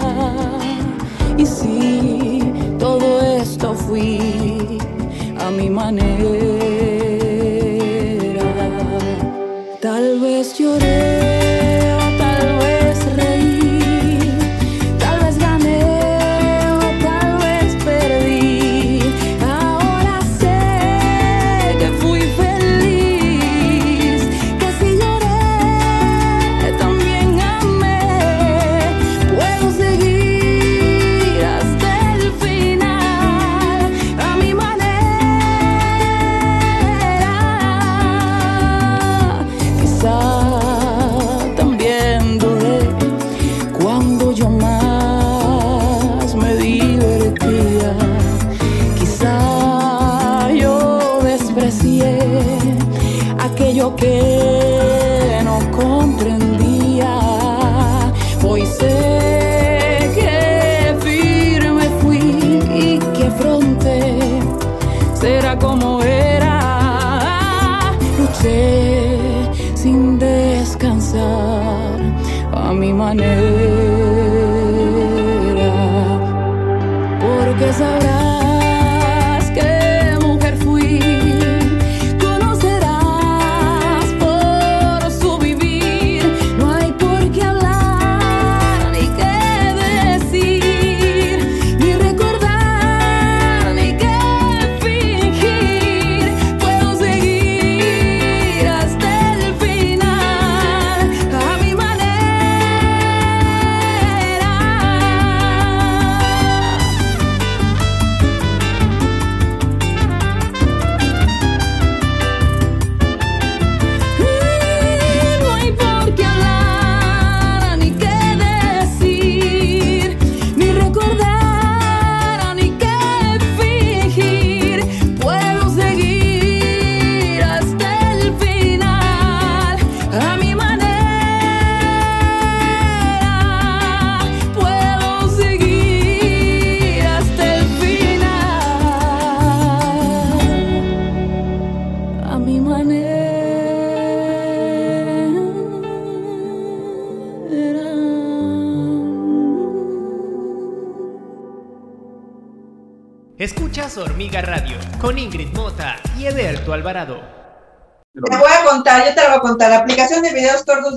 Y 1.37 1.45
si 1.47 2.43
todo 2.77 3.19
esto 3.21 3.73
fui 3.73 4.77
a 5.39 5.49
mi 5.49 5.71
manera. 5.71 6.40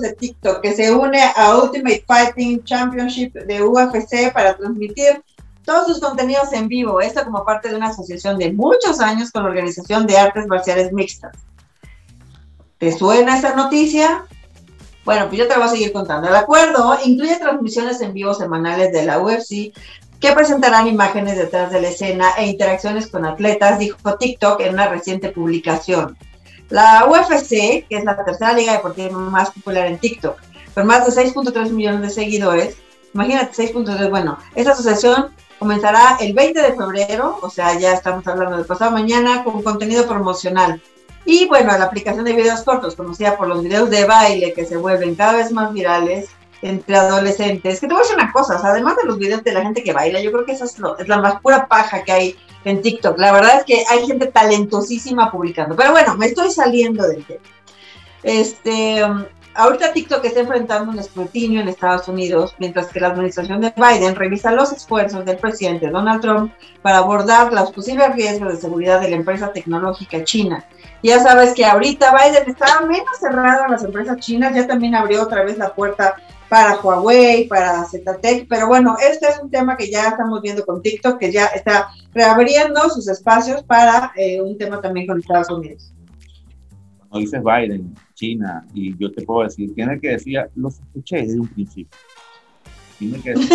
De 0.05 0.12
TikTok 0.14 0.61
que 0.61 0.75
se 0.75 0.93
une 0.93 1.21
a 1.37 1.57
Ultimate 1.57 2.05
Fighting 2.07 2.62
Championship 2.64 3.33
de 3.33 3.62
UFC 3.62 4.33
para 4.33 4.57
transmitir 4.57 5.23
todos 5.64 5.87
sus 5.87 6.01
contenidos 6.01 6.53
en 6.53 6.69
vivo. 6.69 7.01
Esto 7.01 7.25
como 7.25 7.45
parte 7.45 7.71
de 7.71 7.77
una 7.77 7.88
asociación 7.88 8.38
de 8.38 8.53
muchos 8.53 9.01
años 9.01 9.31
con 9.31 9.43
la 9.43 9.49
Organización 9.51 10.07
de 10.07 10.19
Artes 10.19 10.47
Marciales 10.47 10.93
Mixtas. 10.93 11.37
¿Te 12.79 12.93
suena 12.93 13.38
esa 13.38 13.55
noticia? 13.55 14.25
Bueno, 15.05 15.27
pues 15.29 15.38
yo 15.38 15.49
te 15.49 15.55
lo 15.55 15.61
voy 15.61 15.69
a 15.69 15.73
seguir 15.73 15.93
contando. 15.93 16.29
El 16.29 16.37
acuerdo 16.37 16.99
incluye 17.05 17.37
transmisiones 17.37 18.01
en 18.01 18.12
vivo 18.12 18.35
semanales 18.35 18.93
de 18.93 19.05
la 19.05 19.21
UFC 19.21 19.73
que 20.21 20.33
presentarán 20.33 20.87
imágenes 20.87 21.37
detrás 21.37 21.71
de 21.71 21.81
la 21.81 21.88
escena 21.88 22.31
e 22.38 22.47
interacciones 22.47 23.09
con 23.09 23.27
atletas, 23.27 23.79
dijo 23.79 24.17
TikTok 24.17 24.61
en 24.61 24.75
una 24.75 24.88
reciente 24.88 25.31
publicación. 25.31 26.17
La 26.74 27.06
UFC, 27.08 27.87
que 27.88 27.96
es 27.98 28.04
la 28.04 28.16
tercera 28.24 28.52
liga 28.52 28.72
deportiva 28.72 29.16
más 29.16 29.52
popular 29.52 29.87
en 29.87 29.96
TikTok, 29.98 30.37
con 30.74 30.87
más 30.88 31.06
de 31.06 31.12
6.3 31.22 31.70
millones 31.70 32.00
de 32.02 32.10
seguidores, 32.10 32.76
imagínate 33.14 33.52
6.3, 33.72 34.10
bueno, 34.10 34.38
esta 34.56 34.72
asociación 34.72 35.28
comenzará 35.60 36.16
el 36.18 36.34
20 36.34 36.60
de 36.60 36.74
febrero, 36.74 37.38
o 37.42 37.48
sea, 37.48 37.78
ya 37.78 37.92
estamos 37.92 38.26
hablando 38.26 38.56
del 38.56 38.66
pasado 38.66 38.90
mañana, 38.90 39.44
con 39.44 39.62
contenido 39.62 40.04
promocional. 40.08 40.82
Y 41.24 41.46
bueno, 41.46 41.78
la 41.78 41.84
aplicación 41.84 42.24
de 42.24 42.32
videos 42.32 42.62
cortos, 42.62 42.96
conocida 42.96 43.37
por 43.37 43.46
los 43.46 43.62
videos 43.62 43.88
de 43.88 44.04
baile 44.04 44.52
que 44.52 44.66
se 44.66 44.76
vuelven 44.76 45.14
cada 45.14 45.34
vez 45.34 45.52
más 45.52 45.72
virales 45.72 46.28
entre 46.60 46.96
adolescentes. 46.96 47.78
Que 47.78 47.87
te 47.87 47.94
voy 47.94 48.00
a 48.00 48.02
decir 48.02 48.16
una 48.20 48.32
cosa, 48.32 48.60
además 48.64 48.96
de 48.96 49.04
los 49.06 49.16
videos 49.18 49.44
de 49.44 49.52
la 49.52 49.62
gente 49.62 49.84
que 49.84 49.92
baila, 49.92 50.20
yo 50.20 50.32
creo 50.32 50.44
que 50.44 50.52
esa 50.52 50.64
es, 50.64 50.76
lo- 50.80 50.98
es 50.98 51.06
la 51.06 51.18
más 51.20 51.40
pura 51.40 51.68
paja 51.68 52.02
que 52.02 52.10
hay 52.12 52.37
en 52.64 52.83
TikTok. 52.83 53.18
La 53.18 53.33
verdad 53.33 53.59
es 53.59 53.64
que 53.64 53.85
hay 53.88 54.07
gente 54.07 54.27
talentosísima 54.27 55.31
publicando. 55.31 55.77
Pero 55.77 55.92
bueno, 55.92 56.16
me 56.16 56.27
estoy 56.27 56.50
saliendo 56.50 57.07
del 57.07 57.24
tema. 57.24 57.40
Este, 58.22 59.05
um, 59.05 59.24
ahorita 59.55 59.92
TikTok 59.92 60.24
está 60.24 60.40
enfrentando 60.40 60.90
un 60.90 60.98
escrutinio 60.98 61.61
en 61.61 61.68
Estados 61.68 62.09
Unidos, 62.09 62.55
mientras 62.59 62.87
que 62.87 63.00
la 63.00 63.09
administración 63.09 63.61
de 63.61 63.72
Biden 63.77 64.14
revisa 64.14 64.53
los 64.53 64.72
esfuerzos 64.72 65.24
del 65.24 65.37
presidente 65.37 65.90
Donald 65.90 66.20
Trump 66.20 66.53
para 66.83 66.98
abordar 66.98 67.53
los 67.53 67.70
posibles 67.70 68.14
riesgos 68.14 68.53
de 68.53 68.61
seguridad 68.61 69.00
de 69.00 69.11
la 69.11 69.16
empresa 69.16 69.53
tecnológica 69.53 70.24
china. 70.24 70.64
Ya 71.03 71.20
sabes 71.20 71.53
que 71.53 71.66
ahorita 71.66 72.14
Biden 72.16 72.48
estaba 72.48 72.87
menos 72.87 73.18
cerrado 73.20 73.64
a 73.64 73.68
las 73.68 73.85
empresas 73.85 74.16
chinas, 74.18 74.55
ya 74.55 74.66
también 74.66 74.94
abrió 74.94 75.22
otra 75.22 75.44
vez 75.44 75.59
la 75.59 75.74
puerta 75.74 76.16
para 76.48 76.76
Huawei, 76.80 77.48
para 77.48 77.85
ZTEC, 77.85 78.46
pero 78.48 78.66
bueno, 78.68 78.96
este 79.00 79.26
es 79.26 79.38
un 79.42 79.50
tema 79.50 79.76
que 79.76 79.90
ya 79.90 80.09
estamos 80.09 80.40
viendo 80.42 80.64
con 80.64 80.83
TikTok, 80.83 81.18
que 81.18 81.33
ya 81.33 81.46
está 81.46 81.88
reabriendo 82.12 82.88
sus 82.90 83.09
espacios 83.09 83.62
para 83.64 84.12
eh, 84.16 84.40
un 84.40 84.57
tema 84.57 84.80
también 84.80 85.07
con 85.07 85.18
Estados 85.18 85.50
Unidos. 85.50 85.92
Cuando 87.09 87.18
dices 87.18 87.40
Biden, 87.42 87.94
China, 88.14 88.66
y 88.74 88.96
yo 88.98 89.11
te 89.12 89.22
puedo 89.22 89.44
decir, 89.44 89.74
tiene 89.74 90.00
que 90.00 90.09
decir, 90.11 90.40
lo 90.54 90.68
escuché 90.68 91.16
desde 91.22 91.40
un 91.40 91.48
principio. 91.48 91.98
Tiene 92.98 93.20
que 93.20 93.30
decir, 93.35 93.50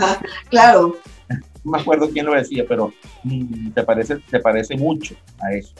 claro, 0.50 0.96
no 1.64 1.72
me 1.72 1.80
acuerdo 1.80 2.08
quién 2.10 2.26
lo 2.26 2.34
decía, 2.34 2.64
pero 2.68 2.92
mm, 3.24 3.70
te 3.70 3.82
parece, 3.82 4.16
te 4.30 4.38
parece 4.38 4.76
mucho 4.76 5.16
a 5.40 5.52
eso. 5.52 5.74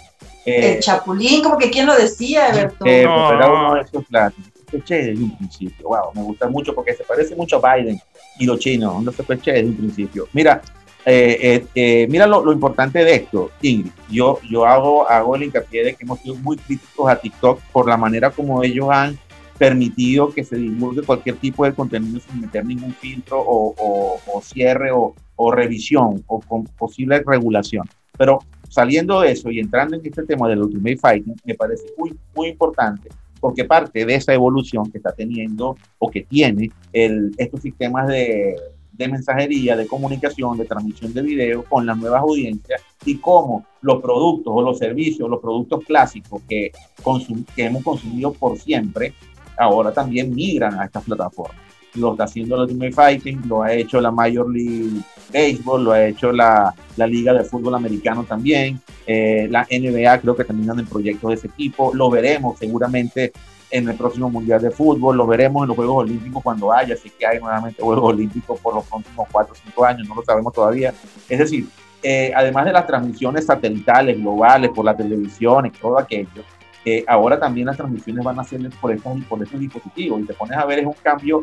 Eh, 0.44 0.74
el 0.74 0.80
Chapulín, 0.80 1.42
como 1.42 1.58
que 1.58 1.70
quién 1.70 1.86
lo 1.86 1.94
decía, 1.94 2.46
Alberto. 2.46 2.84
eh, 2.84 3.04
No. 3.04 3.14
pues 3.14 3.32
era 3.32 3.52
uno 3.52 3.74
de 3.74 3.80
esos 3.82 4.04
platos. 4.06 4.44
Escuché 4.66 4.96
desde 4.96 5.22
un 5.22 5.36
principio. 5.36 5.88
Wow, 5.88 6.12
me 6.14 6.22
gusta 6.22 6.48
mucho 6.48 6.74
porque 6.74 6.94
se 6.94 7.04
parece 7.04 7.34
mucho 7.36 7.64
a 7.64 7.76
Biden 7.76 7.98
y 8.38 8.46
los 8.46 8.58
chinos. 8.58 9.02
Lo 9.04 9.10
escuché 9.10 9.52
desde 9.52 9.66
un 9.68 9.76
principio. 9.76 10.26
Mira, 10.32 10.60
eh, 11.04 11.38
eh, 11.40 11.66
eh, 11.74 12.06
mira 12.10 12.26
lo, 12.26 12.44
lo 12.44 12.52
importante 12.52 13.04
de 13.04 13.14
esto, 13.14 13.50
Ingrid. 13.62 13.92
Yo, 14.10 14.40
yo 14.50 14.66
hago, 14.66 15.08
hago 15.08 15.36
el 15.36 15.44
hincapié 15.44 15.84
de 15.84 15.94
que 15.94 16.02
hemos 16.04 16.18
sido 16.20 16.34
muy 16.36 16.56
críticos 16.56 17.08
a 17.08 17.16
TikTok 17.20 17.60
por 17.72 17.88
la 17.88 17.96
manera 17.96 18.30
como 18.30 18.62
ellos 18.64 18.88
han 18.90 19.16
permitido 19.56 20.30
que 20.34 20.44
se 20.44 20.56
divulgue 20.56 21.02
cualquier 21.02 21.36
tipo 21.36 21.64
de 21.64 21.72
contenido 21.72 22.20
sin 22.20 22.40
meter 22.42 22.64
ningún 22.66 22.92
filtro 22.92 23.40
o, 23.40 23.74
o- 23.78 24.20
o 24.34 24.42
cierre 24.42 24.90
o, 24.90 25.14
o 25.36 25.52
revisión 25.52 26.22
o 26.26 26.40
con 26.40 26.64
posible 26.64 27.22
regulación. 27.24 27.88
Pero 28.18 28.40
saliendo 28.68 29.20
de 29.20 29.30
eso 29.30 29.50
y 29.50 29.60
entrando 29.60 29.96
en 29.96 30.04
este 30.04 30.24
tema 30.24 30.48
del 30.48 30.62
Ultimate 30.62 30.96
Fighting, 30.96 31.36
me 31.44 31.54
parece 31.54 31.84
muy, 31.96 32.14
muy 32.34 32.48
importante 32.48 33.08
porque 33.40 33.64
parte 33.64 34.04
de 34.04 34.14
esa 34.14 34.32
evolución 34.32 34.90
que 34.90 34.98
está 34.98 35.12
teniendo 35.12 35.76
o 35.98 36.10
que 36.10 36.22
tiene 36.22 36.70
el, 36.92 37.32
estos 37.38 37.62
sistemas 37.62 38.08
de, 38.08 38.56
de 38.96 39.08
mensajería, 39.08 39.76
de 39.76 39.86
comunicación, 39.86 40.56
de 40.56 40.64
transmisión 40.64 41.12
de 41.12 41.22
video 41.22 41.64
con 41.64 41.86
las 41.86 41.96
nuevas 41.98 42.22
audiencias 42.22 42.80
y 43.04 43.16
cómo 43.16 43.66
los 43.82 44.00
productos 44.00 44.52
o 44.54 44.62
los 44.62 44.78
servicios, 44.78 45.28
los 45.28 45.40
productos 45.40 45.84
clásicos 45.84 46.42
que, 46.48 46.72
que 47.54 47.64
hemos 47.64 47.84
consumido 47.84 48.32
por 48.32 48.58
siempre, 48.58 49.14
ahora 49.58 49.92
también 49.92 50.34
migran 50.34 50.78
a 50.80 50.86
estas 50.86 51.04
plataformas. 51.04 51.65
Lo 51.96 52.12
está 52.12 52.24
haciendo 52.24 52.56
el 52.56 52.62
Ultimate 52.62 52.92
Fighting, 52.92 53.42
lo 53.46 53.62
ha 53.62 53.72
hecho 53.72 54.00
la 54.00 54.10
Major 54.10 54.48
League 54.50 55.00
Baseball, 55.32 55.84
lo 55.84 55.92
ha 55.92 56.06
hecho 56.06 56.32
la, 56.32 56.74
la 56.96 57.06
Liga 57.06 57.32
de 57.32 57.44
Fútbol 57.44 57.74
Americano 57.74 58.24
también, 58.24 58.80
eh, 59.06 59.48
la 59.50 59.66
NBA 59.70 60.20
creo 60.20 60.36
que 60.36 60.44
también 60.44 60.70
anda 60.70 60.82
en 60.82 60.88
proyectos 60.88 61.28
de 61.30 61.34
ese 61.34 61.48
tipo, 61.48 61.92
lo 61.94 62.10
veremos 62.10 62.58
seguramente 62.58 63.32
en 63.70 63.88
el 63.88 63.96
próximo 63.96 64.30
Mundial 64.30 64.62
de 64.62 64.70
Fútbol, 64.70 65.16
lo 65.16 65.26
veremos 65.26 65.62
en 65.62 65.68
los 65.68 65.76
Juegos 65.76 66.04
Olímpicos 66.04 66.42
cuando 66.42 66.72
haya, 66.72 66.94
así 66.94 67.10
que 67.10 67.26
hay 67.26 67.40
nuevamente 67.40 67.82
Juegos 67.82 68.12
Olímpicos 68.12 68.60
por 68.60 68.74
los 68.74 68.84
próximos 68.84 69.26
4 69.30 69.52
o 69.52 69.56
5 69.56 69.84
años, 69.84 70.08
no 70.08 70.14
lo 70.14 70.22
sabemos 70.22 70.52
todavía. 70.52 70.94
Es 71.28 71.38
decir, 71.38 71.66
eh, 72.02 72.32
además 72.34 72.66
de 72.66 72.72
las 72.72 72.86
transmisiones 72.86 73.46
satelitales, 73.46 74.18
globales, 74.18 74.70
por 74.70 74.84
la 74.84 74.96
televisión 74.96 75.66
y 75.66 75.70
todo 75.70 75.98
aquello, 75.98 76.44
eh, 76.84 77.04
ahora 77.08 77.38
también 77.38 77.66
las 77.66 77.76
transmisiones 77.76 78.24
van 78.24 78.38
a 78.38 78.44
ser 78.44 78.60
por 78.80 78.92
estos, 78.92 79.24
por 79.24 79.42
estos 79.42 79.58
dispositivos 79.58 80.20
y 80.20 80.24
te 80.24 80.34
pones 80.34 80.56
a 80.56 80.64
ver 80.64 80.78
es 80.78 80.86
un 80.86 80.94
cambio 81.02 81.42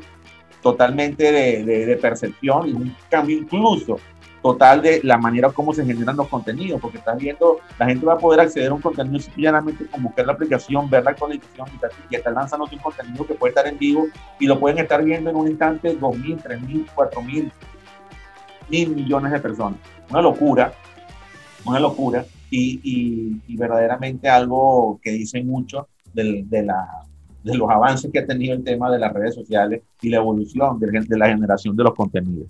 totalmente 0.63 1.31
de, 1.31 1.63
de- 1.63 1.97
percepción 1.97 2.67
y 2.69 2.73
un 2.73 2.95
cambio 3.09 3.37
incluso 3.37 3.97
total 4.41 4.81
de 4.81 4.99
la 5.03 5.17
manera 5.17 5.49
como 5.51 5.73
se 5.73 5.85
generan 5.85 6.17
los 6.17 6.27
contenidos, 6.27 6.81
porque 6.81 6.97
estás 6.97 7.17
viendo, 7.17 7.59
la 7.79 7.85
gente 7.85 8.05
va 8.05 8.13
a 8.13 8.17
poder 8.17 8.41
acceder 8.41 8.71
a 8.71 8.73
un 8.73 8.81
contenido 8.81 9.19
simplemente 9.19 9.85
con 9.87 10.03
buscar 10.03 10.25
la 10.25 10.33
aplicación, 10.33 10.89
ver 10.89 11.03
la 11.03 11.11
actualización 11.11 11.67
y, 12.09 12.15
está 12.15 12.31
lanzando 12.31 12.67
un 12.69 12.79
contenido 12.79 13.25
que 13.25 13.35
puede 13.35 13.51
estar 13.51 13.67
en 13.67 13.77
vivo 13.77 14.05
y 14.39 14.47
lo 14.47 14.59
pueden 14.59 14.79
estar 14.79 15.01
viendo 15.03 15.29
en 15.29 15.35
un 15.37 15.47
instante 15.47 15.97
2.000, 15.97 16.41
3.000, 16.43 16.85
4.000, 16.93 17.51
mil 18.69 18.89
millones 18.95 19.31
de 19.31 19.39
personas. 19.39 19.79
Una 20.09 20.21
locura, 20.21 20.73
una 21.65 21.79
locura 21.79 22.25
y, 22.49 23.41
y- 23.47 23.55
verdaderamente 23.57 24.27
algo 24.29 24.99
que 25.01 25.11
dice 25.11 25.41
mucho 25.43 25.87
de, 26.13 26.45
la, 26.63 26.85
de 27.43 27.55
los 27.57 27.69
avances 27.69 28.09
que 28.11 28.19
ha 28.19 28.25
tenido 28.25 28.55
el 28.55 28.63
tema 28.63 28.89
de 28.91 28.99
las 28.99 29.11
redes 29.13 29.35
sociales 29.35 29.81
y 30.01 30.09
la 30.09 30.17
evolución 30.17 30.79
de, 30.79 30.87
de 31.07 31.17
la 31.17 31.27
generación 31.27 31.75
de 31.75 31.83
los 31.83 31.93
contenidos. 31.93 32.47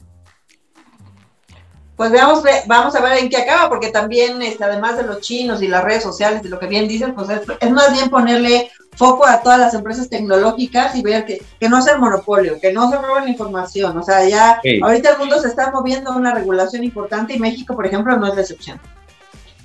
Pues 1.95 2.11
veamos, 2.11 2.41
ve- 2.41 2.63
vamos 2.67 2.95
a 2.95 3.01
ver 3.01 3.19
en 3.19 3.29
qué 3.29 3.37
acaba, 3.37 3.69
porque 3.69 3.89
también, 3.89 4.41
este, 4.41 4.63
además 4.63 4.97
de 4.97 5.03
los 5.03 5.21
chinos 5.21 5.61
y 5.61 5.67
las 5.67 5.83
redes 5.83 6.01
sociales, 6.01 6.41
de 6.41 6.49
lo 6.49 6.57
que 6.59 6.65
bien 6.67 6.87
dicen, 6.87 7.13
pues 7.13 7.29
es, 7.29 7.41
es 7.59 7.71
más 7.71 7.93
bien 7.93 8.09
ponerle 8.09 8.71
foco 8.95 9.27
a 9.27 9.41
todas 9.41 9.59
las 9.59 9.73
empresas 9.75 10.09
tecnológicas 10.09 10.95
y 10.95 11.03
ver 11.03 11.23
que, 11.25 11.41
que 11.59 11.69
no 11.69 11.81
sea 11.83 11.93
el 11.93 11.99
monopolio, 11.99 12.59
que 12.59 12.73
no 12.73 12.89
se 12.89 12.97
roben 12.97 13.25
la 13.25 13.29
información. 13.29 13.95
O 13.97 14.03
sea, 14.03 14.27
ya 14.27 14.59
Sí. 14.63 14.79
ahorita 14.81 15.11
el 15.11 15.19
mundo 15.19 15.39
se 15.39 15.47
está 15.49 15.69
moviendo 15.71 16.11
a 16.11 16.15
una 16.17 16.33
regulación 16.33 16.83
importante 16.83 17.35
y 17.35 17.39
México, 17.39 17.75
por 17.75 17.85
ejemplo, 17.85 18.17
no 18.17 18.27
es 18.27 18.35
la 18.35 18.41
excepción. 18.41 18.79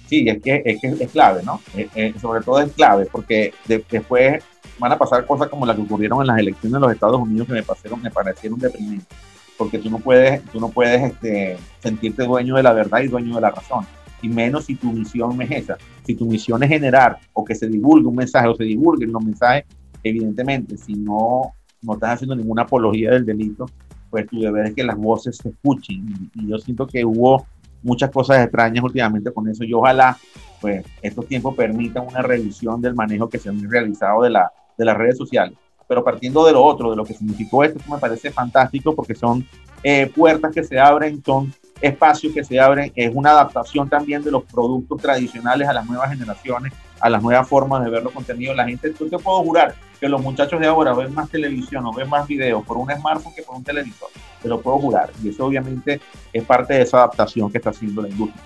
Sí, 0.06 0.26
es 0.28 0.42
que 0.42 0.62
es, 0.64 0.80
que 0.80 1.04
es 1.04 1.10
clave, 1.10 1.42
¿no? 1.44 1.60
Eh, 1.76 1.88
eh, 1.94 2.14
sobre 2.20 2.42
todo 2.42 2.60
es 2.60 2.72
clave, 2.72 3.06
porque 3.10 3.52
de- 3.66 3.84
después 3.90 4.42
van 4.78 4.92
a 4.92 4.98
pasar 4.98 5.26
cosas 5.26 5.48
como 5.48 5.66
las 5.66 5.76
que 5.76 5.82
ocurrieron 5.82 6.20
en 6.20 6.28
las 6.28 6.38
elecciones 6.38 6.74
de 6.74 6.80
los 6.80 6.92
Estados 6.92 7.20
Unidos 7.20 7.46
que 7.46 7.54
me, 7.54 7.62
pasaron, 7.62 8.02
me 8.02 8.10
parecieron 8.10 8.58
deprimentes, 8.58 9.08
porque 9.56 9.78
tú 9.78 9.90
no 9.90 9.98
puedes, 9.98 10.42
tú 10.44 10.60
no 10.60 10.68
puedes 10.68 11.12
este, 11.12 11.56
sentirte 11.80 12.24
dueño 12.24 12.56
de 12.56 12.62
la 12.62 12.72
verdad 12.72 13.00
y 13.00 13.08
dueño 13.08 13.34
de 13.34 13.40
la 13.40 13.50
razón, 13.50 13.84
y 14.22 14.28
menos 14.28 14.64
si 14.64 14.74
tu 14.74 14.92
misión 14.92 15.40
es 15.42 15.50
esa. 15.50 15.76
Si 16.04 16.14
tu 16.14 16.26
misión 16.26 16.62
es 16.62 16.68
generar 16.68 17.18
o 17.32 17.44
que 17.44 17.54
se 17.54 17.68
divulgue 17.68 18.08
un 18.08 18.16
mensaje 18.16 18.48
o 18.48 18.54
se 18.54 18.64
divulguen 18.64 19.12
los 19.12 19.22
mensajes, 19.22 19.64
evidentemente, 20.02 20.76
si 20.76 20.94
no, 20.94 21.52
no 21.82 21.94
estás 21.94 22.14
haciendo 22.14 22.34
ninguna 22.34 22.62
apología 22.62 23.10
del 23.10 23.26
delito, 23.26 23.66
pues 24.10 24.26
tu 24.26 24.40
deber 24.40 24.66
es 24.66 24.74
que 24.74 24.82
las 24.82 24.96
voces 24.96 25.36
se 25.36 25.50
escuchen. 25.50 26.30
Y, 26.34 26.42
y 26.42 26.48
yo 26.48 26.58
siento 26.58 26.86
que 26.86 27.04
hubo 27.04 27.46
muchas 27.82 28.10
cosas 28.10 28.42
extrañas 28.42 28.82
últimamente 28.82 29.32
con 29.32 29.48
eso 29.48 29.64
y 29.64 29.72
ojalá 29.72 30.16
pues 30.60 30.84
estos 31.02 31.26
tiempos 31.26 31.54
permitan 31.54 32.06
una 32.06 32.22
revisión 32.22 32.80
del 32.80 32.94
manejo 32.94 33.28
que 33.28 33.38
se 33.38 33.48
han 33.48 33.70
realizado 33.70 34.22
de, 34.22 34.30
la, 34.30 34.50
de 34.78 34.84
las 34.84 34.96
redes 34.96 35.18
sociales. 35.18 35.58
Pero 35.86 36.04
partiendo 36.04 36.46
de 36.46 36.52
lo 36.52 36.64
otro, 36.64 36.90
de 36.90 36.96
lo 36.96 37.04
que 37.04 37.14
significó 37.14 37.64
esto, 37.64 37.80
me 37.90 37.98
parece 37.98 38.30
fantástico 38.30 38.94
porque 38.94 39.14
son 39.14 39.46
eh, 39.82 40.10
puertas 40.14 40.54
que 40.54 40.62
se 40.62 40.78
abren, 40.78 41.22
son 41.24 41.52
espacios 41.80 42.32
que 42.32 42.44
se 42.44 42.58
abren, 42.58 42.92
es 42.94 43.10
una 43.14 43.30
adaptación 43.30 43.88
también 43.88 44.22
de 44.22 44.30
los 44.30 44.44
productos 44.44 45.00
tradicionales 45.00 45.68
a 45.68 45.72
las 45.72 45.86
nuevas 45.86 46.10
generaciones 46.10 46.72
a 47.00 47.08
las 47.08 47.22
nuevas 47.22 47.48
formas 47.48 47.84
de 47.84 47.90
ver 47.90 48.02
los 48.02 48.12
contenidos. 48.12 48.56
La 48.56 48.64
gente, 48.64 48.92
yo 48.98 49.08
te 49.08 49.18
puedo 49.18 49.42
jurar 49.42 49.74
que 50.00 50.08
los 50.08 50.20
muchachos 50.20 50.60
de 50.60 50.66
ahora 50.66 50.92
ven 50.94 51.14
más 51.14 51.28
televisión 51.28 51.84
o 51.86 51.92
ven 51.92 52.08
más 52.08 52.26
videos 52.26 52.64
por 52.64 52.76
un 52.76 52.90
smartphone 52.90 53.34
que 53.34 53.42
por 53.42 53.56
un 53.56 53.64
televisor. 53.64 54.08
Te 54.42 54.48
lo 54.48 54.60
puedo 54.60 54.78
jurar. 54.78 55.10
Y 55.22 55.30
eso 55.30 55.46
obviamente 55.46 56.00
es 56.32 56.44
parte 56.44 56.74
de 56.74 56.82
esa 56.82 56.98
adaptación 56.98 57.50
que 57.50 57.58
está 57.58 57.70
haciendo 57.70 58.02
la 58.02 58.08
industria. 58.08 58.42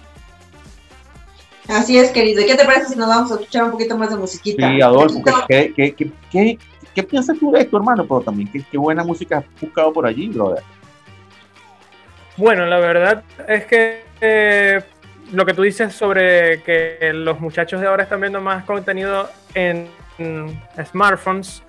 Así 1.69 1.97
es, 1.97 2.11
querido. 2.11 2.43
¿Y 2.43 2.47
qué 2.47 2.57
te 2.57 2.65
parece 2.65 2.89
si 2.89 2.97
nos 2.97 3.09
vamos 3.09 3.31
a 3.31 3.35
escuchar 3.35 3.65
un 3.65 3.71
poquito 3.73 3.97
más 3.97 4.11
de 4.11 4.17
musiquita? 4.17 4.69
Sí, 4.69 4.81
Adolfo, 4.81 5.23
¿qué, 5.49 5.73
qué, 5.75 5.95
qué, 5.95 6.11
qué, 6.31 6.59
qué 6.95 7.03
piensas 7.03 7.39
tú 7.39 7.53
de 7.53 7.61
esto, 7.61 7.77
hermano? 7.77 8.05
Pero 8.05 8.21
también, 8.21 8.51
¿qué, 8.51 8.63
qué 8.71 8.79
buena 8.79 9.05
música 9.05 9.39
has 9.39 9.45
buscado 9.61 9.93
por 9.93 10.07
allí, 10.07 10.29
brother. 10.29 10.63
Bueno, 12.37 12.67
la 12.67 12.79
verdad 12.79 13.23
es 13.47 13.67
que 13.67 14.05
eh, 14.21 14.81
lo 15.33 15.47
que 15.47 15.55
tú 15.55 15.63
dices 15.63 15.95
sobre 15.95 16.63
que 16.63 17.13
los 17.15 17.39
muchachos 17.41 17.81
de 17.81 17.87
ahora 17.87 18.05
están 18.05 18.21
viendo 18.21 18.41
más 18.41 18.65
contenido 18.65 19.29
en, 19.55 19.89
en 20.19 20.61
smartphones, 20.85 21.63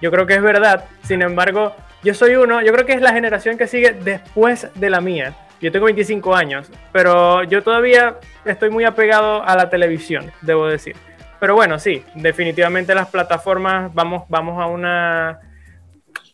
yo 0.00 0.10
creo 0.10 0.26
que 0.26 0.34
es 0.34 0.42
verdad. 0.42 0.86
Sin 1.02 1.20
embargo, 1.20 1.74
yo 2.02 2.14
soy 2.14 2.36
uno, 2.36 2.62
yo 2.62 2.72
creo 2.72 2.86
que 2.86 2.92
es 2.92 3.02
la 3.02 3.12
generación 3.12 3.58
que 3.58 3.66
sigue 3.66 3.92
después 3.92 4.68
de 4.74 4.90
la 4.90 5.00
mía. 5.00 5.34
Yo 5.60 5.72
tengo 5.72 5.86
25 5.86 6.34
años, 6.34 6.70
pero 6.92 7.42
yo 7.44 7.62
todavía 7.62 8.16
estoy 8.44 8.70
muy 8.70 8.84
apegado 8.84 9.42
a 9.44 9.56
la 9.56 9.68
televisión, 9.70 10.30
debo 10.42 10.66
decir. 10.66 10.96
Pero 11.40 11.54
bueno, 11.54 11.78
sí, 11.78 12.02
definitivamente 12.14 12.94
las 12.94 13.08
plataformas, 13.08 13.92
vamos, 13.94 14.24
vamos 14.28 14.60
a 14.62 14.66
una... 14.66 15.40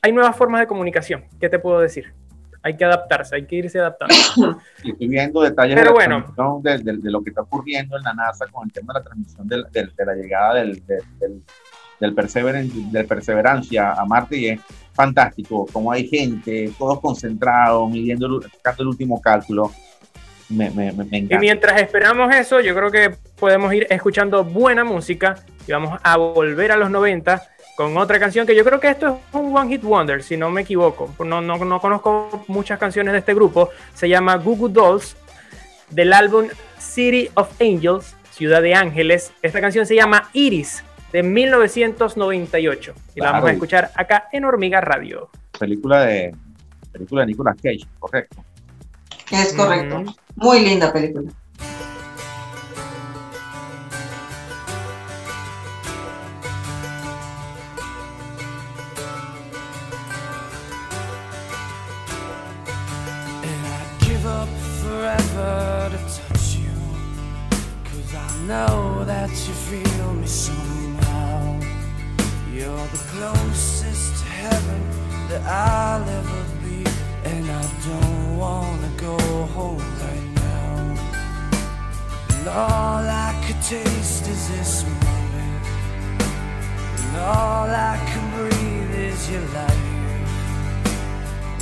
Hay 0.02 0.12
nuevas 0.12 0.36
formas 0.36 0.60
de 0.60 0.66
comunicación, 0.66 1.24
¿qué 1.40 1.48
te 1.48 1.58
puedo 1.58 1.80
decir? 1.80 2.12
Hay 2.62 2.76
que 2.76 2.84
adaptarse, 2.84 3.36
hay 3.36 3.46
que 3.46 3.56
irse 3.56 3.78
adaptando. 3.80 4.14
Y 4.84 4.90
estoy 4.92 5.08
viendo 5.08 5.40
detalles 5.42 5.74
Pero 5.74 5.88
de, 5.88 5.94
bueno. 5.94 6.60
de, 6.62 6.78
de- 6.78 6.98
de 6.98 7.10
lo 7.10 7.22
que 7.22 7.30
está 7.30 7.42
ocurriendo 7.42 7.96
en 7.96 8.02
la 8.02 8.12
NASA 8.14 8.46
con 8.52 8.66
el 8.66 8.72
tema 8.72 8.92
de 8.92 9.00
la 9.00 9.04
transmisión 9.04 9.48
de, 9.48 10.04
la 10.04 10.14
llegada 10.14 10.54
del, 10.54 10.84
del, 10.86 11.42
del, 11.98 12.14
Perseverance- 12.14 12.90
del 12.90 13.06
Perseverancia 13.06 13.92
a 13.92 14.04
Marte 14.04 14.36
y 14.36 14.48
es 14.50 14.60
fantástico, 14.92 15.66
como 15.72 15.90
hay 15.90 16.06
gente, 16.06 16.70
todos 16.78 17.00
concentrados, 17.00 17.90
midiendo, 17.90 18.26
el- 18.26 18.50
el 18.78 18.86
último 18.86 19.20
cálculo. 19.20 19.70
Me, 20.50 20.68
me, 20.70 20.92
me, 20.92 21.04
me 21.04 21.08
Y 21.12 21.16
encanta. 21.20 21.38
mientras 21.40 21.80
esperamos 21.80 22.34
eso, 22.34 22.60
yo 22.60 22.74
creo 22.74 22.90
que 22.90 23.14
podemos 23.38 23.72
ir 23.72 23.86
escuchando 23.88 24.44
buena 24.44 24.84
música 24.84 25.36
y 25.66 25.72
vamos 25.72 25.98
a 26.02 26.16
volver 26.16 26.72
a 26.72 26.76
los 26.76 26.90
90 26.90 27.42
con 27.76 27.96
otra 27.96 28.18
canción 28.18 28.46
que 28.46 28.54
yo 28.54 28.64
creo 28.64 28.78
que 28.80 28.88
esto 28.88 29.20
es 29.28 29.34
un 29.34 29.56
One 29.56 29.70
Hit 29.70 29.82
Wonder, 29.82 30.22
si 30.22 30.36
no 30.36 30.50
me 30.50 30.62
equivoco. 30.62 31.14
No, 31.24 31.40
no, 31.40 31.56
no 31.56 31.80
conozco 31.80 32.44
muchas 32.48 32.78
canciones 32.78 33.12
de 33.12 33.20
este 33.20 33.32
grupo. 33.32 33.70
Se 33.94 34.08
llama 34.08 34.36
Goo 34.36 34.56
Goo 34.56 34.68
Dolls 34.68 35.16
del 35.88 36.12
álbum 36.12 36.48
City 36.78 37.30
of 37.34 37.48
Angels, 37.60 38.14
Ciudad 38.32 38.60
de 38.60 38.74
Ángeles. 38.74 39.32
Esta 39.42 39.60
canción 39.60 39.86
se 39.86 39.94
llama 39.94 40.28
Iris 40.34 40.84
de 41.12 41.22
1998 41.22 42.94
y 43.14 43.20
la 43.20 43.26
vamos 43.26 43.38
a 43.38 43.42
Claro. 43.42 43.54
escuchar 43.54 43.90
acá 43.94 44.28
en 44.32 44.44
Hormiga 44.44 44.80
Radio. 44.80 45.30
Película 45.58 46.04
de, 46.04 46.34
película 46.92 47.22
de 47.22 47.26
Nicolas 47.28 47.56
Cage, 47.62 47.86
correcto. 47.98 48.44
Es 49.30 49.52
correcto. 49.52 50.00
Mm. 50.00 50.14
Muy 50.36 50.60
linda 50.60 50.92
película. 50.92 51.30
And 63.42 63.66
I'd 63.66 64.00
give 64.00 64.26
up 64.26 64.48
forever 64.82 65.90
to 65.90 65.98
touch 65.98 66.56
you. 66.56 66.70
Cause 67.84 68.14
I 68.14 68.46
know 68.48 69.04
that 69.04 69.30
you 69.30 69.54
feel 69.54 70.12
me 70.14 70.26
somehow. 70.26 71.60
You're 72.52 72.86
the 72.88 72.98
closest 73.12 74.22
to 74.22 74.28
heaven 74.28 74.82
that 75.28 75.42
I'll 75.42 76.02
ever 76.02 76.44
be. 76.64 76.84
And 77.24 77.48
I 77.48 77.62
don't 77.86 78.19
wanna 78.40 78.90
go 78.96 79.18
home 79.56 79.84
right 80.06 80.28
now. 80.34 80.96
And 82.32 82.48
all 82.48 83.04
I 83.28 83.30
could 83.44 83.60
taste 83.60 84.26
is 84.34 84.42
this 84.48 84.84
moment. 84.84 85.64
And 87.02 87.16
all 87.18 87.68
I 87.92 87.96
can 88.08 88.24
breathe 88.36 88.94
is 89.10 89.30
your 89.30 89.46
light. 89.58 89.86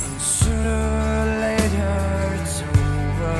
And 0.05 0.21
sooner 0.21 0.83
or 1.11 1.25
later 1.47 1.97
it's 2.39 2.57
over. 2.61 3.39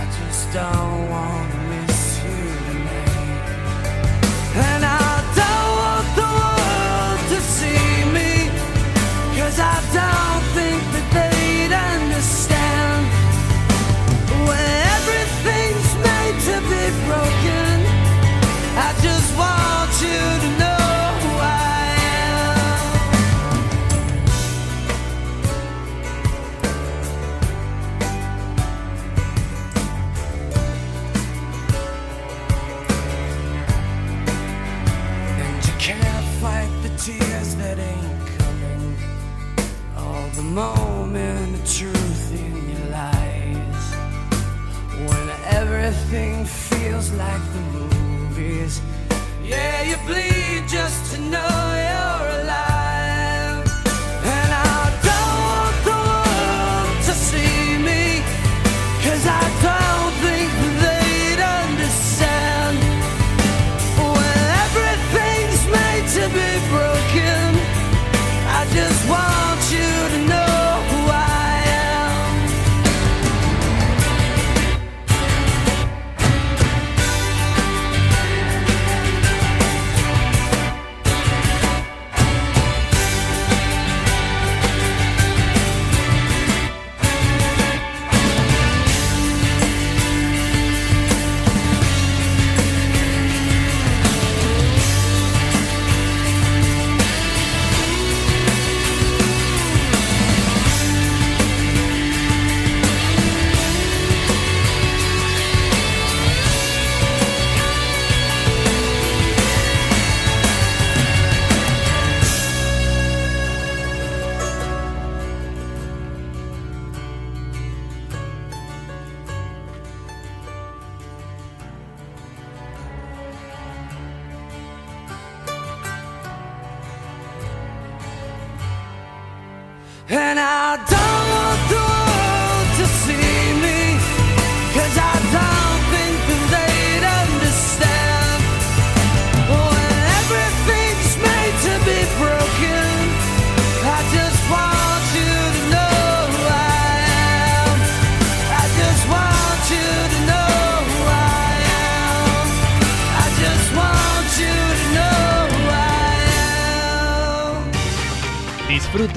I 0.00 0.04
just 0.18 0.44
don't 0.52 1.10
wanna 1.14 1.53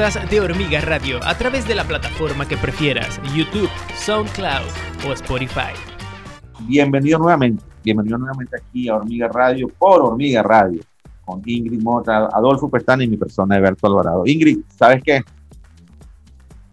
disfrutas 0.08 0.30
de 0.30 0.39
Hormiga 0.39 0.80
Radio 0.82 1.20
a 1.24 1.38
través 1.38 1.68
de 1.68 1.76
la 1.76 1.84
plataforma 1.84 2.47
que 2.47 2.55
prefieras, 2.55 3.20
YouTube, 3.36 3.70
SoundCloud 3.95 5.08
o 5.08 5.14
Spotify. 5.14 5.74
Bienvenido 6.62 7.20
nuevamente, 7.20 7.64
bienvenido 7.84 8.18
nuevamente 8.18 8.55
aquí 8.58 8.88
a 8.88 8.95
Hormiga 8.95 9.28
Radio 9.28 9.68
por 9.78 10.01
Hormiga 10.01 10.43
Radio 10.43 10.82
con 11.26 11.41
Ingrid 11.45 11.82
Mota, 11.82 12.30
Adolfo 12.32 12.70
Pestana 12.70 13.03
y 13.03 13.08
mi 13.08 13.18
persona 13.18 13.55
Alberto 13.55 13.88
Alvarado. 13.88 14.24
Ingrid, 14.26 14.60
¿sabes 14.78 15.03
qué? 15.03 15.24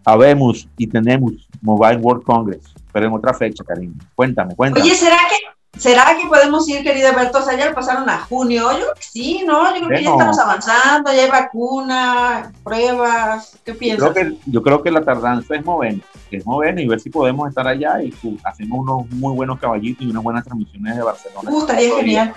Habemos 0.05 0.69
y 0.77 0.87
tenemos 0.87 1.33
Mobile 1.61 1.97
World 1.97 2.23
Congress, 2.23 2.73
pero 2.93 3.07
en 3.07 3.13
otra 3.13 3.33
fecha, 3.33 3.65
cariño. 3.65 3.95
Cuéntame, 4.15 4.55
cuéntame. 4.55 4.85
Oye, 4.85 4.95
¿será 4.95 5.17
que, 5.29 5.35
¿será 5.77 6.15
que 6.19 6.27
podemos 6.27 6.67
ir, 6.69 6.83
querido 6.83 7.09
Alberto? 7.09 7.39
O 7.39 7.41
sea, 7.41 7.57
ya 7.57 7.69
lo 7.69 7.75
pasaron 7.75 8.09
a 8.09 8.19
junio. 8.19 8.71
Yo 8.71 8.77
creo 8.77 8.93
que 8.95 9.03
sí, 9.03 9.43
¿no? 9.45 9.73
Yo 9.75 9.85
creo 9.85 9.97
que 9.97 10.03
ya 10.03 10.11
estamos 10.11 10.39
avanzando, 10.39 11.13
ya 11.13 11.23
hay 11.23 11.29
vacuna, 11.29 12.51
pruebas. 12.63 13.57
¿Qué 13.63 13.73
Yo 13.73 13.77
piensas? 13.77 14.11
creo, 14.11 14.29
que, 14.29 14.37
yo 14.45 14.61
creo 14.61 14.83
que 14.83 14.91
la 14.91 15.03
tardanza 15.03 15.55
es 15.55 15.65
movernos, 15.65 16.05
es 16.31 16.45
movernos 16.45 16.83
y 16.83 16.87
ver 16.87 16.99
si 16.99 17.09
podemos 17.09 17.49
estar 17.49 17.67
allá 17.67 18.01
y 18.01 18.13
uh, 18.23 18.37
hacemos 18.43 18.79
unos 18.79 19.09
muy 19.11 19.33
buenos 19.33 19.59
caballitos 19.59 20.05
y 20.05 20.09
unas 20.09 20.23
buenas 20.23 20.43
transmisiones 20.43 20.95
de 20.95 21.03
Barcelona. 21.03 21.49
Uh, 21.51 21.59
estaría 21.59 21.95
genial. 21.95 22.33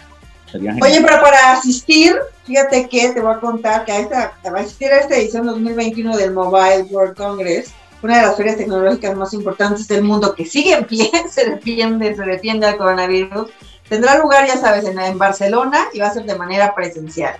Sería 0.51 0.73
genial. 0.73 0.91
Oye, 0.91 1.01
pero 1.03 1.23
para 1.23 1.53
asistir, 1.53 2.17
fíjate 2.45 2.89
que 2.89 3.11
te 3.11 3.21
voy 3.21 3.35
a 3.35 3.41
contar 3.41 3.85
que 3.85 3.93
a 3.93 3.99
esta, 4.01 4.33
para 4.43 4.61
asistir 4.61 4.89
a 4.93 5.01
esta 5.01 5.17
edición 5.17 5.47
2021 5.47 6.17
del 6.17 6.33
Mobile 6.33 6.83
World 6.91 7.17
Congress, 7.17 7.73
una 8.03 8.17
de 8.19 8.23
las 8.23 8.37
ferias 8.37 8.57
tecnológicas 8.57 9.17
más 9.17 9.33
importantes 9.33 9.89
del 9.89 10.03
mundo 10.03 10.35
que 10.35 10.45
sigue 10.45 10.75
en 10.75 10.85
pie, 10.85 11.11
se 11.31 11.51
defiende, 11.51 12.15
se 12.15 12.23
defiende 12.23 12.67
al 12.67 12.77
coronavirus, 12.77 13.51
tendrá 13.89 14.19
lugar, 14.19 14.47
ya 14.47 14.57
sabes, 14.57 14.85
en, 14.85 14.99
en 14.99 15.19
Barcelona 15.19 15.87
y 15.93 16.01
va 16.01 16.09
a 16.09 16.15
ser 16.15 16.25
de 16.25 16.37
manera 16.37 16.75
presencial. 16.75 17.37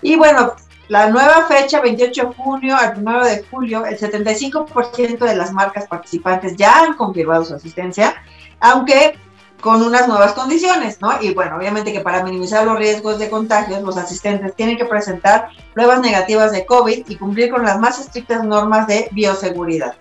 Y 0.00 0.16
bueno, 0.16 0.54
la 0.88 1.08
nueva 1.08 1.46
fecha, 1.46 1.80
28 1.80 2.22
de 2.22 2.34
junio 2.34 2.76
al 2.76 2.98
1 2.98 3.24
de 3.24 3.44
julio, 3.50 3.86
el 3.86 3.98
75% 3.98 5.18
de 5.18 5.36
las 5.36 5.52
marcas 5.52 5.86
participantes 5.86 6.56
ya 6.56 6.80
han 6.80 6.94
confirmado 6.94 7.44
su 7.44 7.54
asistencia, 7.54 8.14
aunque 8.60 9.16
con 9.62 9.80
unas 9.80 10.08
nuevas 10.08 10.32
condiciones, 10.32 11.00
¿no? 11.00 11.22
Y 11.22 11.32
bueno, 11.34 11.56
obviamente 11.56 11.92
que 11.92 12.00
para 12.00 12.24
minimizar 12.24 12.66
los 12.66 12.76
riesgos 12.76 13.20
de 13.20 13.30
contagios, 13.30 13.80
los 13.82 13.96
asistentes 13.96 14.56
tienen 14.56 14.76
que 14.76 14.84
presentar 14.84 15.50
pruebas 15.72 16.00
negativas 16.00 16.50
de 16.50 16.66
COVID 16.66 17.04
y 17.08 17.16
cumplir 17.16 17.48
con 17.48 17.62
las 17.62 17.78
más 17.78 18.00
estrictas 18.00 18.42
normas 18.42 18.88
de 18.88 19.08
bioseguridad. 19.12 19.94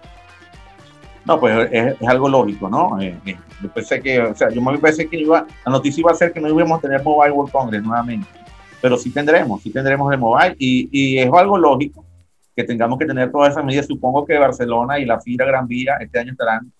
No, 1.26 1.40
pues 1.40 1.70
es, 1.72 1.96
es 2.02 2.10
algo 2.10 2.28
lógico, 2.28 2.68
¿no? 2.70 3.00
Eh, 3.00 3.16
eh, 3.24 3.38
yo 3.62 3.70
pensé 3.70 4.02
que, 4.02 4.20
o 4.20 4.36
sea, 4.36 4.50
yo 4.50 4.60
me 4.64 4.76
pensé 4.80 5.08
que 5.08 5.18
iba, 5.18 5.46
la 5.64 5.72
noticia 5.72 6.02
iba 6.02 6.12
a 6.12 6.16
ser 6.16 6.34
que 6.34 6.42
no 6.42 6.50
íbamos 6.50 6.80
a 6.80 6.82
tener 6.82 7.04
Mobile 7.04 7.32
World 7.32 7.52
Congress 7.52 7.84
nuevamente, 7.84 8.28
pero 8.82 8.98
sí 8.98 9.12
tendremos, 9.12 9.62
sí 9.62 9.70
tendremos 9.70 10.12
el 10.12 10.18
Mobile 10.18 10.56
y, 10.58 10.90
y 10.92 11.20
es 11.20 11.30
algo 11.32 11.60
lógico 11.60 12.04
que 12.56 12.64
tengamos 12.64 12.98
que 12.98 13.06
tener 13.06 13.32
todas 13.32 13.52
esas 13.52 13.64
medidas. 13.64 13.86
Supongo 13.86 14.26
que 14.26 14.40
Barcelona 14.40 14.98
y 14.98 15.06
la 15.06 15.22
FIRA 15.22 15.46
Gran 15.46 15.68
Vía 15.68 15.98
este 16.02 16.18
año 16.18 16.32
estarán 16.32 16.74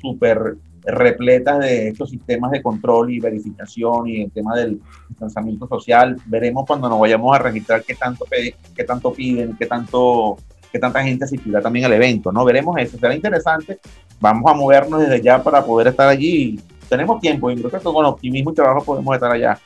súper 0.00 0.56
repletas 0.90 1.58
de 1.60 1.88
estos 1.88 2.10
sistemas 2.10 2.50
de 2.50 2.62
control 2.62 3.12
y 3.12 3.20
verificación 3.20 4.08
y 4.08 4.22
el 4.22 4.30
tema 4.30 4.56
del 4.56 4.80
distanciamiento 5.08 5.68
social. 5.68 6.16
Veremos 6.26 6.64
cuando 6.66 6.88
nos 6.88 7.00
vayamos 7.00 7.34
a 7.34 7.38
registrar 7.38 7.82
qué 7.84 7.94
tanto, 7.94 8.26
qué 8.74 8.84
tanto 8.84 9.12
piden, 9.12 9.56
qué 9.56 9.66
tanto 9.66 10.36
qué 10.70 10.78
tanta 10.78 11.02
gente 11.02 11.24
asistirá 11.24 11.60
también 11.60 11.86
al 11.86 11.92
evento, 11.94 12.30
¿no? 12.30 12.44
Veremos 12.44 12.76
eso, 12.78 12.98
será 12.98 13.14
interesante. 13.14 13.80
Vamos 14.20 14.50
a 14.50 14.54
movernos 14.54 15.00
desde 15.00 15.22
ya 15.22 15.42
para 15.42 15.64
poder 15.64 15.88
estar 15.88 16.08
allí. 16.08 16.60
Tenemos 16.88 17.20
tiempo 17.20 17.50
y 17.50 17.56
creo 17.56 17.70
que 17.70 17.78
con 17.78 18.04
optimismo 18.04 18.50
y 18.50 18.54
trabajo 18.54 18.84
podemos 18.84 19.14
estar 19.14 19.30
allá. 19.30 19.58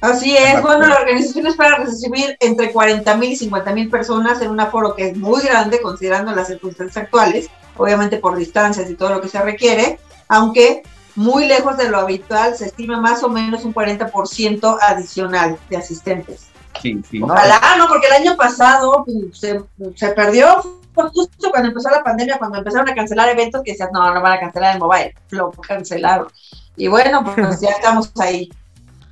Así 0.00 0.36
es, 0.36 0.60
bueno, 0.60 0.86
la 0.86 0.96
organización 0.96 1.46
espera 1.46 1.76
recibir 1.76 2.36
entre 2.40 2.72
40 2.72 3.16
mil 3.18 3.32
y 3.32 3.36
50 3.36 3.72
mil 3.72 3.88
personas 3.88 4.42
en 4.42 4.50
un 4.50 4.58
aforo 4.58 4.96
que 4.96 5.08
es 5.08 5.16
muy 5.16 5.42
grande 5.42 5.80
considerando 5.80 6.34
las 6.34 6.48
circunstancias 6.48 7.04
actuales, 7.04 7.48
obviamente 7.76 8.16
por 8.16 8.36
distancias 8.36 8.90
y 8.90 8.94
todo 8.94 9.10
lo 9.10 9.20
que 9.20 9.28
se 9.28 9.40
requiere, 9.40 10.00
aunque 10.32 10.82
muy 11.14 11.46
lejos 11.46 11.76
de 11.76 11.90
lo 11.90 11.98
habitual, 11.98 12.56
se 12.56 12.64
estima 12.66 12.98
más 12.98 13.22
o 13.22 13.28
menos 13.28 13.64
un 13.64 13.74
40% 13.74 14.78
adicional 14.80 15.58
de 15.68 15.76
asistentes. 15.76 16.48
Sí, 16.80 17.02
sí. 17.08 17.20
Ojalá, 17.22 17.60
no, 17.76 17.86
porque 17.86 18.06
el 18.06 18.14
año 18.14 18.36
pasado 18.36 19.04
pues, 19.04 19.38
se, 19.38 19.60
se 19.94 20.08
perdió, 20.12 20.62
justo 20.94 21.50
cuando 21.50 21.68
empezó 21.68 21.90
la 21.90 22.02
pandemia, 22.02 22.38
cuando 22.38 22.58
empezaron 22.58 22.88
a 22.88 22.94
cancelar 22.94 23.28
eventos 23.28 23.62
que 23.62 23.72
decían, 23.72 23.90
no, 23.92 24.12
no 24.12 24.22
van 24.22 24.32
a 24.32 24.40
cancelar 24.40 24.74
el 24.74 24.80
mobile, 24.80 25.14
lo 25.30 25.50
cancelaron. 25.50 26.28
Y 26.76 26.88
bueno, 26.88 27.22
pues 27.24 27.60
ya 27.60 27.70
estamos 27.70 28.10
ahí. 28.18 28.50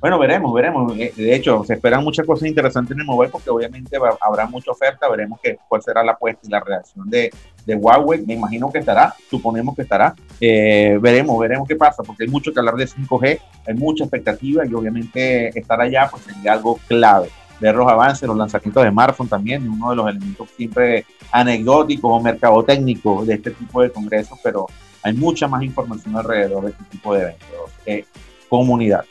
Bueno, 0.01 0.17
veremos, 0.17 0.51
veremos. 0.51 0.97
Eh, 0.97 1.13
De 1.15 1.35
hecho, 1.35 1.63
se 1.63 1.75
esperan 1.75 2.03
muchas 2.03 2.25
cosas 2.25 2.47
interesantes 2.49 2.95
en 2.95 3.01
el 3.01 3.05
mobile 3.05 3.31
porque 3.31 3.51
obviamente 3.51 3.99
va- 3.99 4.17
habrá 4.19 4.47
mucha 4.47 4.71
oferta. 4.71 5.07
Veremos 5.07 5.39
que, 5.39 5.59
cuál 5.69 5.83
será 5.83 6.03
la 6.03 6.13
apuesta 6.13 6.41
y 6.47 6.49
la 6.49 6.59
reacción 6.59 7.07
de, 7.07 7.31
Huawei. 7.67 8.25
Me 8.25 8.33
imagino 8.33 8.71
que 8.71 8.79
estará, 8.79 9.13
suponemos 9.29 9.75
que 9.75 9.83
estará. 9.83 10.15
Eh, 10.39 10.97
veremos, 10.99 11.37
veremos 11.39 11.67
qué 11.67 11.75
pasa 11.75 12.01
porque 12.01 12.23
hay 12.23 12.29
mucho 12.29 12.51
que 12.51 12.59
hablar 12.59 12.73
de 12.75 12.87
5G, 12.87 13.39
hay 13.67 13.73
mucha 13.75 14.03
expectativa 14.03 14.65
y 14.65 14.73
obviamente 14.73 15.49
estar 15.57 15.79
allá 15.79 16.07
pues 16.09 16.23
sería 16.23 16.53
algo 16.53 16.79
clave. 16.87 17.29
Ver 17.59 17.75
los 17.75 17.87
avances, 17.87 18.27
los 18.27 18.35
lanzamientos 18.35 18.83
de 18.83 18.89
smartphone 18.89 19.27
también, 19.29 19.69
uno 19.69 19.91
de 19.91 19.95
los 19.97 20.09
elementos 20.09 20.49
siempre 20.57 21.05
anecdóticos 21.31 22.11
o 22.11 22.19
mercadotécnicos 22.19 23.27
de 23.27 23.35
este 23.35 23.51
tipo 23.51 23.83
de 23.83 23.91
congresos, 23.91 24.39
pero 24.43 24.65
hay 25.03 25.13
mucha 25.13 25.47
más 25.47 25.61
información 25.61 26.17
alrededor 26.17 26.63
de 26.65 26.71
este 26.71 26.83
tipo 26.85 27.13
de 27.13 27.21
eventos. 27.21 27.47
Eh, 27.85 28.03
comunidad. 28.49 29.05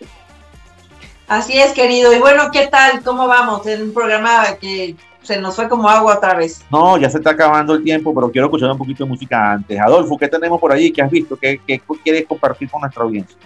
Así 1.31 1.57
es, 1.57 1.73
querido. 1.75 2.13
Y 2.13 2.19
bueno, 2.19 2.51
¿qué 2.53 2.67
tal? 2.67 3.05
¿Cómo 3.05 3.29
vamos? 3.29 3.65
En 3.65 3.83
un 3.83 3.95
programa 3.95 4.57
que 4.61 4.97
se 5.23 5.41
nos 5.41 5.55
fue 5.55 5.69
como 5.69 5.89
agua 5.89 6.17
otra 6.17 6.35
vez. 6.35 6.65
No, 6.73 6.99
ya 6.99 7.09
se 7.09 7.19
está 7.19 7.31
acabando 7.31 7.73
el 7.75 7.85
tiempo, 7.85 8.13
pero 8.13 8.33
quiero 8.33 8.49
escuchar 8.49 8.69
un 8.73 8.77
poquito 8.77 9.05
de 9.05 9.11
música 9.11 9.53
antes. 9.53 9.79
Adolfo, 9.79 10.19
¿qué 10.19 10.27
tenemos 10.27 10.61
por 10.61 10.73
allí? 10.73 10.91
¿Qué 10.91 11.03
has 11.03 11.11
visto? 11.11 11.37
¿Qué, 11.37 11.61
qué 11.65 11.81
quieres 12.03 12.27
compartir 12.27 12.69
con 12.69 12.81
nuestra 12.81 13.05
audiencia? 13.05 13.37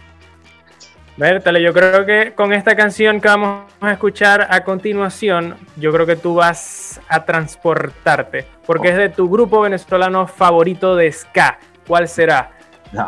Bertale, 1.18 1.62
yo 1.62 1.74
creo 1.74 2.06
que 2.06 2.32
con 2.34 2.54
esta 2.54 2.74
canción 2.74 3.20
que 3.20 3.28
vamos 3.28 3.66
a 3.82 3.92
escuchar 3.92 4.48
a 4.48 4.64
continuación, 4.64 5.54
yo 5.76 5.92
creo 5.92 6.06
que 6.06 6.16
tú 6.16 6.36
vas 6.36 7.02
a 7.06 7.26
transportarte, 7.26 8.46
porque 8.64 8.88
es 8.88 8.96
de 8.96 9.10
tu 9.10 9.28
grupo 9.28 9.60
venezolano 9.60 10.26
favorito 10.26 10.96
de 10.96 11.12
ska. 11.12 11.58
¿Cuál 11.86 12.08
será? 12.08 12.50
No, 12.92 13.06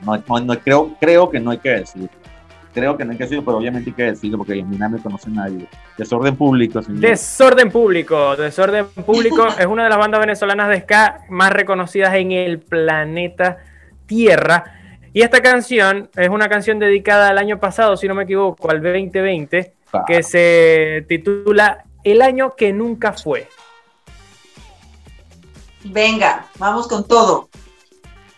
no, 0.00 0.20
no, 0.26 0.40
no, 0.40 0.58
creo, 0.58 0.96
creo 0.98 1.30
que 1.30 1.38
no 1.38 1.52
hay 1.52 1.58
que 1.58 1.70
decir. 1.70 2.10
Creo 2.76 2.94
que 2.94 3.06
no 3.06 3.12
hay 3.12 3.16
que 3.16 3.24
decirlo, 3.24 3.42
pero 3.42 3.56
obviamente 3.56 3.88
hay 3.88 3.96
que 3.96 4.02
decirlo 4.02 4.36
porque 4.36 4.60
a 4.60 4.62
mí 4.62 4.76
no 4.76 4.90
me 4.90 4.98
conoce 4.98 5.30
nadie. 5.30 5.66
Desorden 5.96 6.36
público, 6.36 6.82
señor. 6.82 7.00
Desorden 7.00 7.70
Público. 7.70 8.36
Desorden 8.36 8.86
Público 8.88 9.46
es 9.58 9.64
una 9.64 9.84
de 9.84 9.88
las 9.88 9.96
bandas 9.96 10.20
venezolanas 10.20 10.68
de 10.68 10.82
ska 10.82 11.20
más 11.30 11.50
reconocidas 11.54 12.14
en 12.16 12.32
el 12.32 12.58
planeta 12.58 13.56
Tierra. 14.04 14.74
Y 15.14 15.22
esta 15.22 15.40
canción 15.40 16.10
es 16.16 16.28
una 16.28 16.50
canción 16.50 16.78
dedicada 16.78 17.30
al 17.30 17.38
año 17.38 17.58
pasado, 17.58 17.96
si 17.96 18.08
no 18.08 18.14
me 18.14 18.24
equivoco, 18.24 18.70
al 18.70 18.82
2020, 18.82 19.72
Claro. 19.90 20.04
que 20.06 20.22
se 20.22 21.06
titula 21.08 21.82
El 22.04 22.20
año 22.20 22.56
que 22.56 22.74
nunca 22.74 23.14
fue. 23.14 23.48
Venga, 25.82 26.44
vamos 26.58 26.86
con 26.88 27.08
todo. 27.08 27.48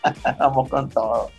Vamos 0.39 0.69
con 0.69 0.89
todo. 0.89 1.29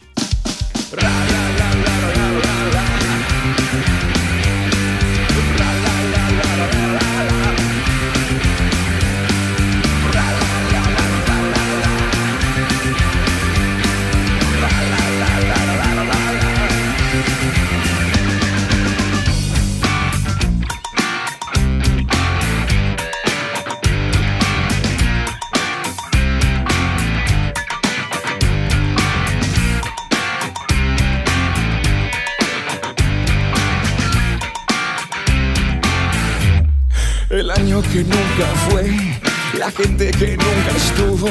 Que 37.93 38.05
nunca 38.05 38.47
fue, 38.69 39.19
la 39.59 39.71
gente 39.73 40.11
que 40.13 40.37
nunca 40.37 40.71
estuvo. 40.77 41.29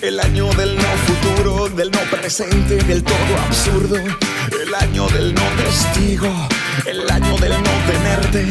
El 0.00 0.18
año 0.18 0.46
del 0.54 0.76
no 0.76 0.88
futuro, 1.06 1.68
del 1.68 1.90
no 1.90 2.00
presente, 2.10 2.76
del 2.76 3.02
todo 3.02 3.36
absurdo. 3.46 3.96
El 3.96 4.74
año 4.74 5.06
del 5.08 5.34
no 5.34 5.42
testigo, 5.62 6.32
el 6.86 7.10
año 7.10 7.36
del 7.36 7.52
no 7.52 7.70
tenerte. 7.86 8.46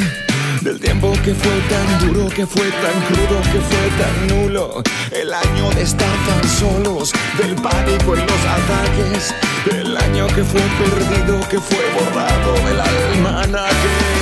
Del 0.62 0.80
tiempo 0.80 1.12
que 1.24 1.34
fue 1.34 1.60
tan 1.70 2.08
duro, 2.08 2.30
que 2.30 2.45
fue 2.45 2.70
tan 2.70 3.02
crudo, 3.08 3.41
que 3.52 3.60
fue 3.62 3.86
tan 3.97 4.28
nulo. 4.28 4.84
El 5.12 5.34
año 5.34 5.70
de 5.72 5.82
estar 5.82 6.16
tan 6.28 6.50
solos, 6.50 7.14
del 7.38 7.56
pánico 7.56 8.16
en 8.16 8.28
los 8.28 8.45
ataques. 8.45 9.34
El 9.72 9.97
año 9.97 10.28
que 10.28 10.43
fue 10.43 10.62
perdido, 10.62 11.39
que 11.50 11.60
fue 11.60 11.84
borrado 11.95 12.54
del 12.68 12.80
almanaque. 12.80 14.19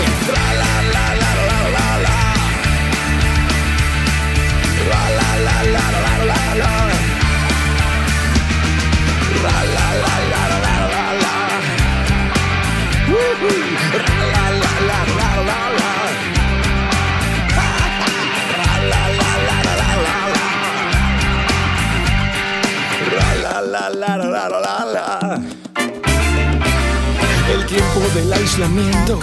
El 27.53 27.65
tiempo 27.65 27.99
del 28.13 28.33
aislamiento, 28.33 29.19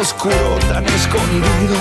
oscuro, 0.00 0.58
tan 0.68 0.84
escondido, 0.86 1.76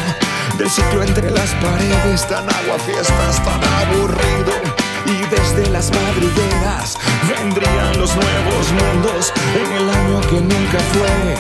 del 0.58 0.70
ciclo 0.70 1.04
entre 1.04 1.30
las 1.32 1.50
paredes, 1.56 2.28
tan 2.28 2.48
agua 2.50 2.80
fiestas, 2.86 3.44
tan 3.44 3.62
aburrido. 3.64 4.91
Y 5.06 5.26
desde 5.30 5.70
las 5.72 5.92
madrigueras 5.92 6.98
vendrían 7.28 8.00
los 8.00 8.16
nuevos 8.16 8.72
mundos 8.72 9.34
en 9.56 9.72
el 9.74 9.90
año 9.90 10.22
que 10.22 10.42
nunca 10.42 10.80
fue. 10.94 11.34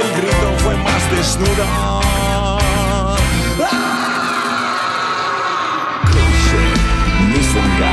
El 0.00 0.08
grito 0.20 0.54
fue 0.58 0.76
más 0.76 1.10
desnuda. 1.10 2.00
Nisunga, 7.28 7.92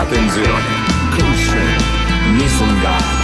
attenzione, 0.00 0.74
cushion, 1.16 2.36
Nisunga, 2.36 2.96
attenzione, 2.96 3.23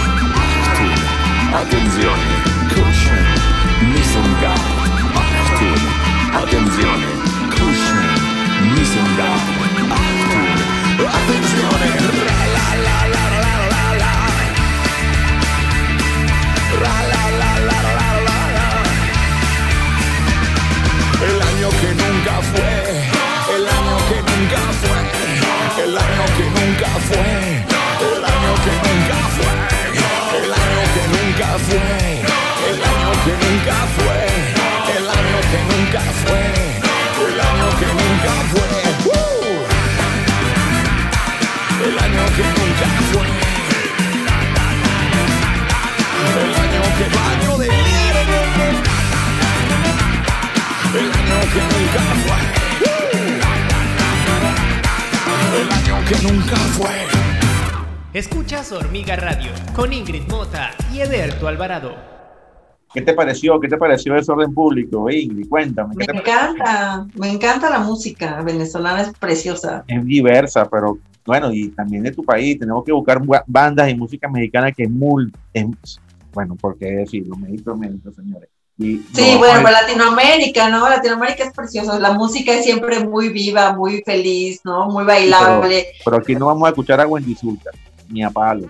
¿Qué 63.01 63.05
te 63.05 63.13
pareció? 63.13 63.59
¿Qué 63.59 63.67
te 63.67 63.77
pareció 63.77 64.15
ese 64.15 64.31
orden 64.31 64.53
público, 64.53 65.09
Ingrid? 65.09 65.49
Cuéntame. 65.49 65.95
Me 65.95 66.05
encanta, 66.05 67.07
me 67.15 67.29
encanta 67.31 67.69
la 67.69 67.79
música 67.79 68.41
venezolana, 68.43 69.01
es 69.01 69.11
preciosa. 69.17 69.83
Es 69.87 70.05
diversa, 70.05 70.69
pero 70.69 70.97
bueno, 71.25 71.51
y 71.51 71.69
también 71.69 72.03
de 72.03 72.11
tu 72.11 72.23
país. 72.23 72.59
Tenemos 72.59 72.83
que 72.83 72.91
buscar 72.91 73.25
ba- 73.25 73.43
bandas 73.47 73.89
y 73.89 73.95
música 73.95 74.29
mexicana 74.29 74.71
que 74.71 74.83
es 74.83 74.89
muy. 74.91 75.31
es- 75.53 75.99
bueno, 76.33 76.55
¿por 76.55 76.77
qué 76.77 76.85
decirlo? 76.91 77.35
México, 77.35 77.75
México, 77.75 78.11
señores. 78.15 78.49
Y 78.77 78.97
Sí, 79.13 79.33
no, 79.33 79.39
bueno, 79.39 79.61
pues 79.61 79.73
Latinoamérica, 79.73 80.69
¿no? 80.69 80.87
Latinoamérica 80.89 81.43
es 81.43 81.53
preciosa, 81.53 81.99
la 81.99 82.13
música 82.13 82.53
es 82.53 82.63
siempre 82.63 82.99
muy 83.03 83.29
viva, 83.29 83.73
muy 83.73 84.01
feliz, 84.05 84.61
¿no? 84.63 84.87
Muy 84.89 85.03
bailable. 85.03 85.87
pero 86.05 86.17
aquí 86.17 86.35
no 86.35 86.45
vamos 86.47 86.65
a 86.67 86.69
escuchar 86.69 87.01
a 87.01 87.07
Wendy 87.07 87.35
Zulka, 87.35 87.71
ni 88.09 88.23
a 88.23 88.29
Palo. 88.29 88.67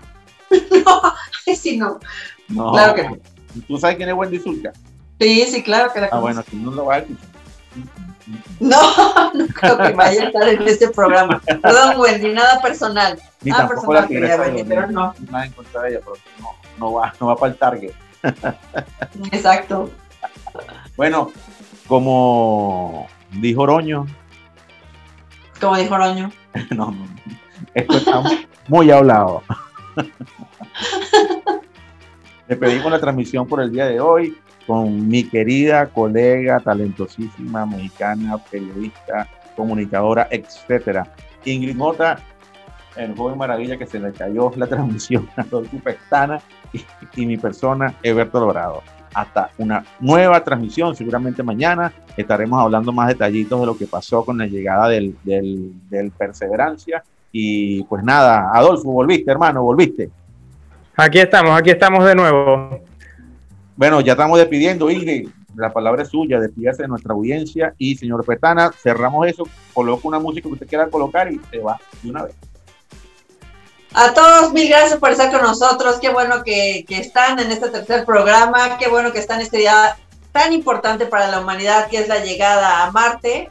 Ay, 1.47 1.55
sí, 1.55 1.77
no. 1.77 1.99
No. 2.49 2.71
Claro 2.73 2.95
que 2.95 3.03
no. 3.03 3.17
¿Tú 3.67 3.77
sabes 3.77 3.97
quién 3.97 4.09
es 4.09 4.15
Wendy 4.15 4.39
Zulka? 4.39 4.71
Sí, 5.19 5.45
sí, 5.51 5.61
claro 5.63 5.91
que 5.93 5.99
la 6.01 6.07
Ah, 6.07 6.09
conozco. 6.09 6.21
bueno, 6.21 6.39
aquí 6.41 6.55
no 6.57 6.71
lo 6.71 6.85
vas 6.85 6.97
a 6.97 6.99
escuchar. 7.01 7.27
No, 8.59 8.77
no 9.33 9.47
creo 9.47 9.77
que 9.77 9.91
vaya 9.93 10.23
a 10.23 10.25
estar 10.27 10.47
en 10.49 10.61
este 10.67 10.89
programa. 10.89 11.41
Perdón, 11.61 11.99
Wendy, 11.99 12.29
nada 12.33 12.61
personal. 12.61 13.19
Ni 13.41 13.51
Nada 13.51 13.67
tampoco 13.67 13.93
la 13.93 14.01
personal 14.07 14.21
quería 14.21 14.41
Wendy, 14.41 14.63
pero 14.63 14.87
no. 14.87 15.13
Nada 15.29 15.45
en 15.45 15.51
contra 15.53 15.81
de 15.83 15.89
ella, 15.89 15.99
pero 16.03 16.15
no, 16.39 16.49
no 16.77 16.93
va, 16.93 17.13
no 17.19 17.27
va 17.27 17.35
para 17.35 17.51
el 17.51 17.57
target. 17.57 17.91
Exacto. 19.31 19.89
Bueno, 20.95 21.31
como 21.87 23.07
dijo 23.33 23.61
Oroño, 23.63 24.05
Como 25.59 25.77
dijo 25.77 25.95
Oroño. 25.95 26.31
no, 26.71 26.91
no, 26.91 27.07
esto 27.73 27.97
está 27.97 28.23
muy 28.67 28.91
hablado. 28.91 29.43
Despedimos 32.51 32.91
la 32.91 32.99
transmisión 32.99 33.47
por 33.47 33.61
el 33.61 33.71
día 33.71 33.85
de 33.85 34.01
hoy 34.01 34.37
con 34.67 35.07
mi 35.07 35.23
querida 35.23 35.85
colega, 35.85 36.59
talentosísima, 36.59 37.65
mexicana, 37.65 38.37
periodista, 38.51 39.25
comunicadora, 39.55 40.27
etcétera. 40.29 41.07
Ingrid 41.45 41.77
Mota, 41.77 42.19
el 42.97 43.15
joven 43.15 43.37
maravilla 43.37 43.77
que 43.77 43.87
se 43.87 44.01
le 44.01 44.11
cayó 44.11 44.51
la 44.57 44.67
transmisión 44.67 45.29
a 45.37 45.43
Adolfo 45.43 45.77
Pestana 45.81 46.41
y, 46.73 46.81
y 47.15 47.25
mi 47.25 47.37
persona, 47.37 47.95
Eberto 48.03 48.41
Logrado. 48.41 48.83
Hasta 49.13 49.51
una 49.57 49.85
nueva 50.01 50.43
transmisión, 50.43 50.93
seguramente 50.93 51.43
mañana 51.43 51.93
estaremos 52.17 52.61
hablando 52.61 52.91
más 52.91 53.07
detallitos 53.07 53.61
de 53.61 53.65
lo 53.65 53.77
que 53.77 53.87
pasó 53.87 54.25
con 54.25 54.37
la 54.37 54.45
llegada 54.45 54.89
del, 54.89 55.15
del, 55.23 55.71
del 55.89 56.11
Perseverancia. 56.11 57.01
Y 57.31 57.81
pues 57.85 58.03
nada, 58.03 58.51
Adolfo, 58.53 58.91
volviste, 58.91 59.31
hermano, 59.31 59.63
volviste. 59.63 60.11
Aquí 60.95 61.19
estamos, 61.19 61.57
aquí 61.57 61.69
estamos 61.69 62.05
de 62.05 62.15
nuevo. 62.15 62.83
Bueno, 63.75 64.01
ya 64.01 64.13
estamos 64.13 64.37
despidiendo, 64.37 64.89
Ingrid. 64.89 65.29
La 65.55 65.71
palabra 65.71 66.03
es 66.03 66.09
suya, 66.09 66.39
despídase 66.39 66.83
de 66.83 66.87
nuestra 66.87 67.13
audiencia. 67.13 67.73
Y 67.77 67.95
señor 67.95 68.25
Petana, 68.25 68.71
cerramos 68.71 69.27
eso, 69.27 69.43
coloca 69.73 70.07
una 70.07 70.19
música 70.19 70.47
que 70.47 70.53
usted 70.53 70.67
quiera 70.67 70.89
colocar 70.89 71.31
y 71.31 71.39
se 71.49 71.59
va 71.59 71.79
de 72.01 72.09
una 72.09 72.23
vez. 72.23 72.35
A 73.93 74.13
todos, 74.13 74.53
mil 74.53 74.69
gracias 74.69 74.99
por 74.99 75.11
estar 75.11 75.31
con 75.31 75.41
nosotros. 75.41 75.97
Qué 75.99 76.09
bueno 76.09 76.43
que, 76.43 76.85
que 76.87 76.97
están 76.97 77.39
en 77.39 77.51
este 77.51 77.69
tercer 77.69 78.05
programa. 78.05 78.77
Qué 78.77 78.87
bueno 78.87 79.11
que 79.11 79.19
están 79.19 79.39
en 79.39 79.45
este 79.45 79.57
día 79.57 79.97
tan 80.31 80.53
importante 80.53 81.05
para 81.05 81.27
la 81.27 81.41
humanidad 81.41 81.89
que 81.89 81.97
es 81.97 82.07
la 82.07 82.23
llegada 82.23 82.83
a 82.83 82.91
Marte. 82.91 83.49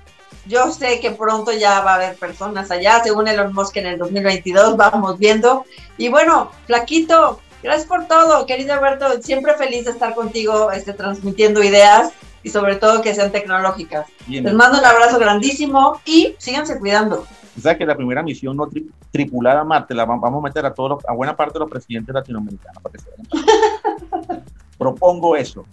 Yo 0.51 0.73
sé 0.73 0.99
que 1.01 1.13
pronto 1.13 1.53
ya 1.53 1.81
va 1.81 1.93
a 1.93 1.95
haber 1.95 2.17
personas 2.17 2.71
allá, 2.73 3.01
según 3.05 3.29
Elon 3.29 3.55
Musk 3.55 3.77
en 3.77 3.87
el 3.87 3.99
2022, 3.99 4.77
vamos 4.77 5.17
viendo. 5.17 5.65
Y 5.97 6.09
bueno, 6.09 6.51
Flaquito, 6.67 7.39
gracias 7.63 7.87
por 7.87 8.07
todo, 8.09 8.45
querido 8.47 8.75
Alberto. 8.75 9.23
Siempre 9.23 9.55
feliz 9.55 9.85
de 9.85 9.93
estar 9.93 10.13
contigo, 10.15 10.73
este, 10.73 10.93
transmitiendo 10.93 11.63
ideas 11.63 12.11
y 12.43 12.49
sobre 12.51 12.75
todo 12.77 13.01
que 13.01 13.15
sean 13.15 13.31
tecnológicas. 13.31 14.07
Bien. 14.27 14.43
Les 14.43 14.53
mando 14.55 14.79
un 14.81 14.85
abrazo 14.85 15.21
grandísimo 15.21 16.01
y 16.05 16.35
síganse 16.39 16.81
cuidando. 16.81 17.25
O 17.57 17.61
sea 17.61 17.77
que 17.79 17.87
la 17.87 17.97
primera 17.97 18.23
misión 18.23 18.57
no 18.57 18.67
tri- 18.67 18.91
tripulada 19.13 19.61
a 19.61 19.65
Marte 19.65 19.95
la 19.95 20.05
va- 20.05 20.17
vamos 20.17 20.43
a 20.43 20.49
meter 20.49 20.67
a 20.67 20.75
todos 20.75 20.91
los- 20.91 21.09
a 21.09 21.13
buena 21.13 21.37
parte 21.37 21.55
de 21.55 21.59
los 21.61 21.71
presidentes 21.71 22.13
latinoamericanos 22.13 22.83
para 22.83 22.93
que 22.93 22.99
se. 22.99 23.11
Propongo 24.79 25.37
eso. 25.37 25.65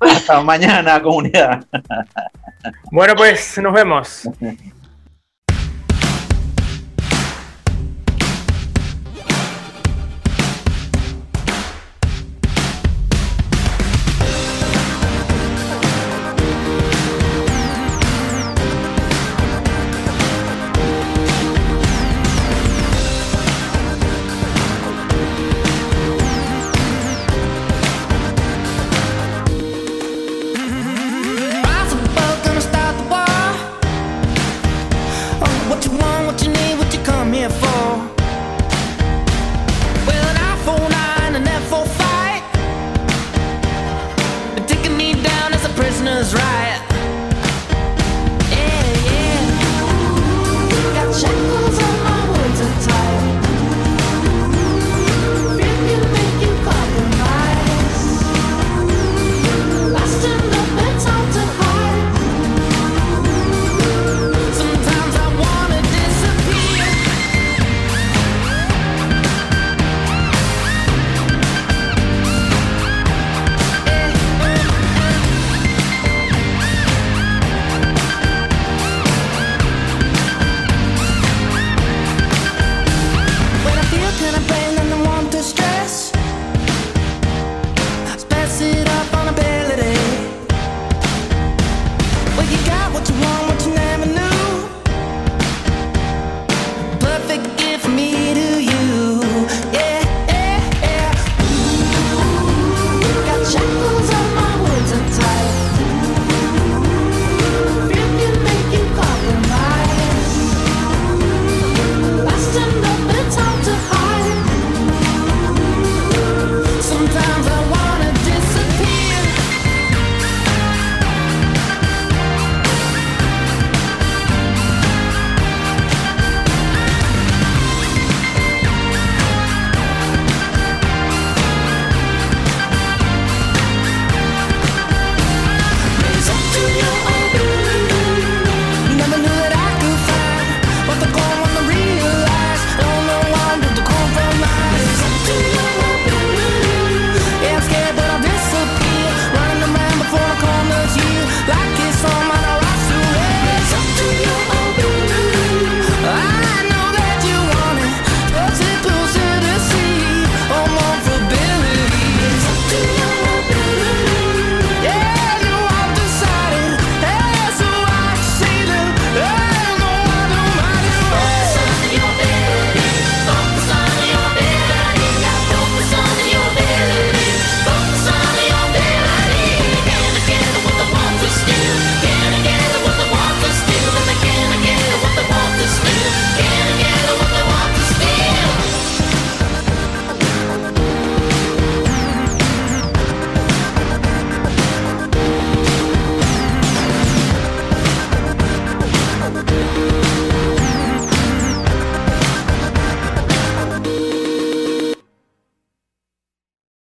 Hasta 0.00 0.40
mañana, 0.42 1.00
comunidad. 1.02 1.64
Bueno, 2.90 3.14
pues 3.16 3.58
nos 3.58 3.72
vemos. 3.72 4.28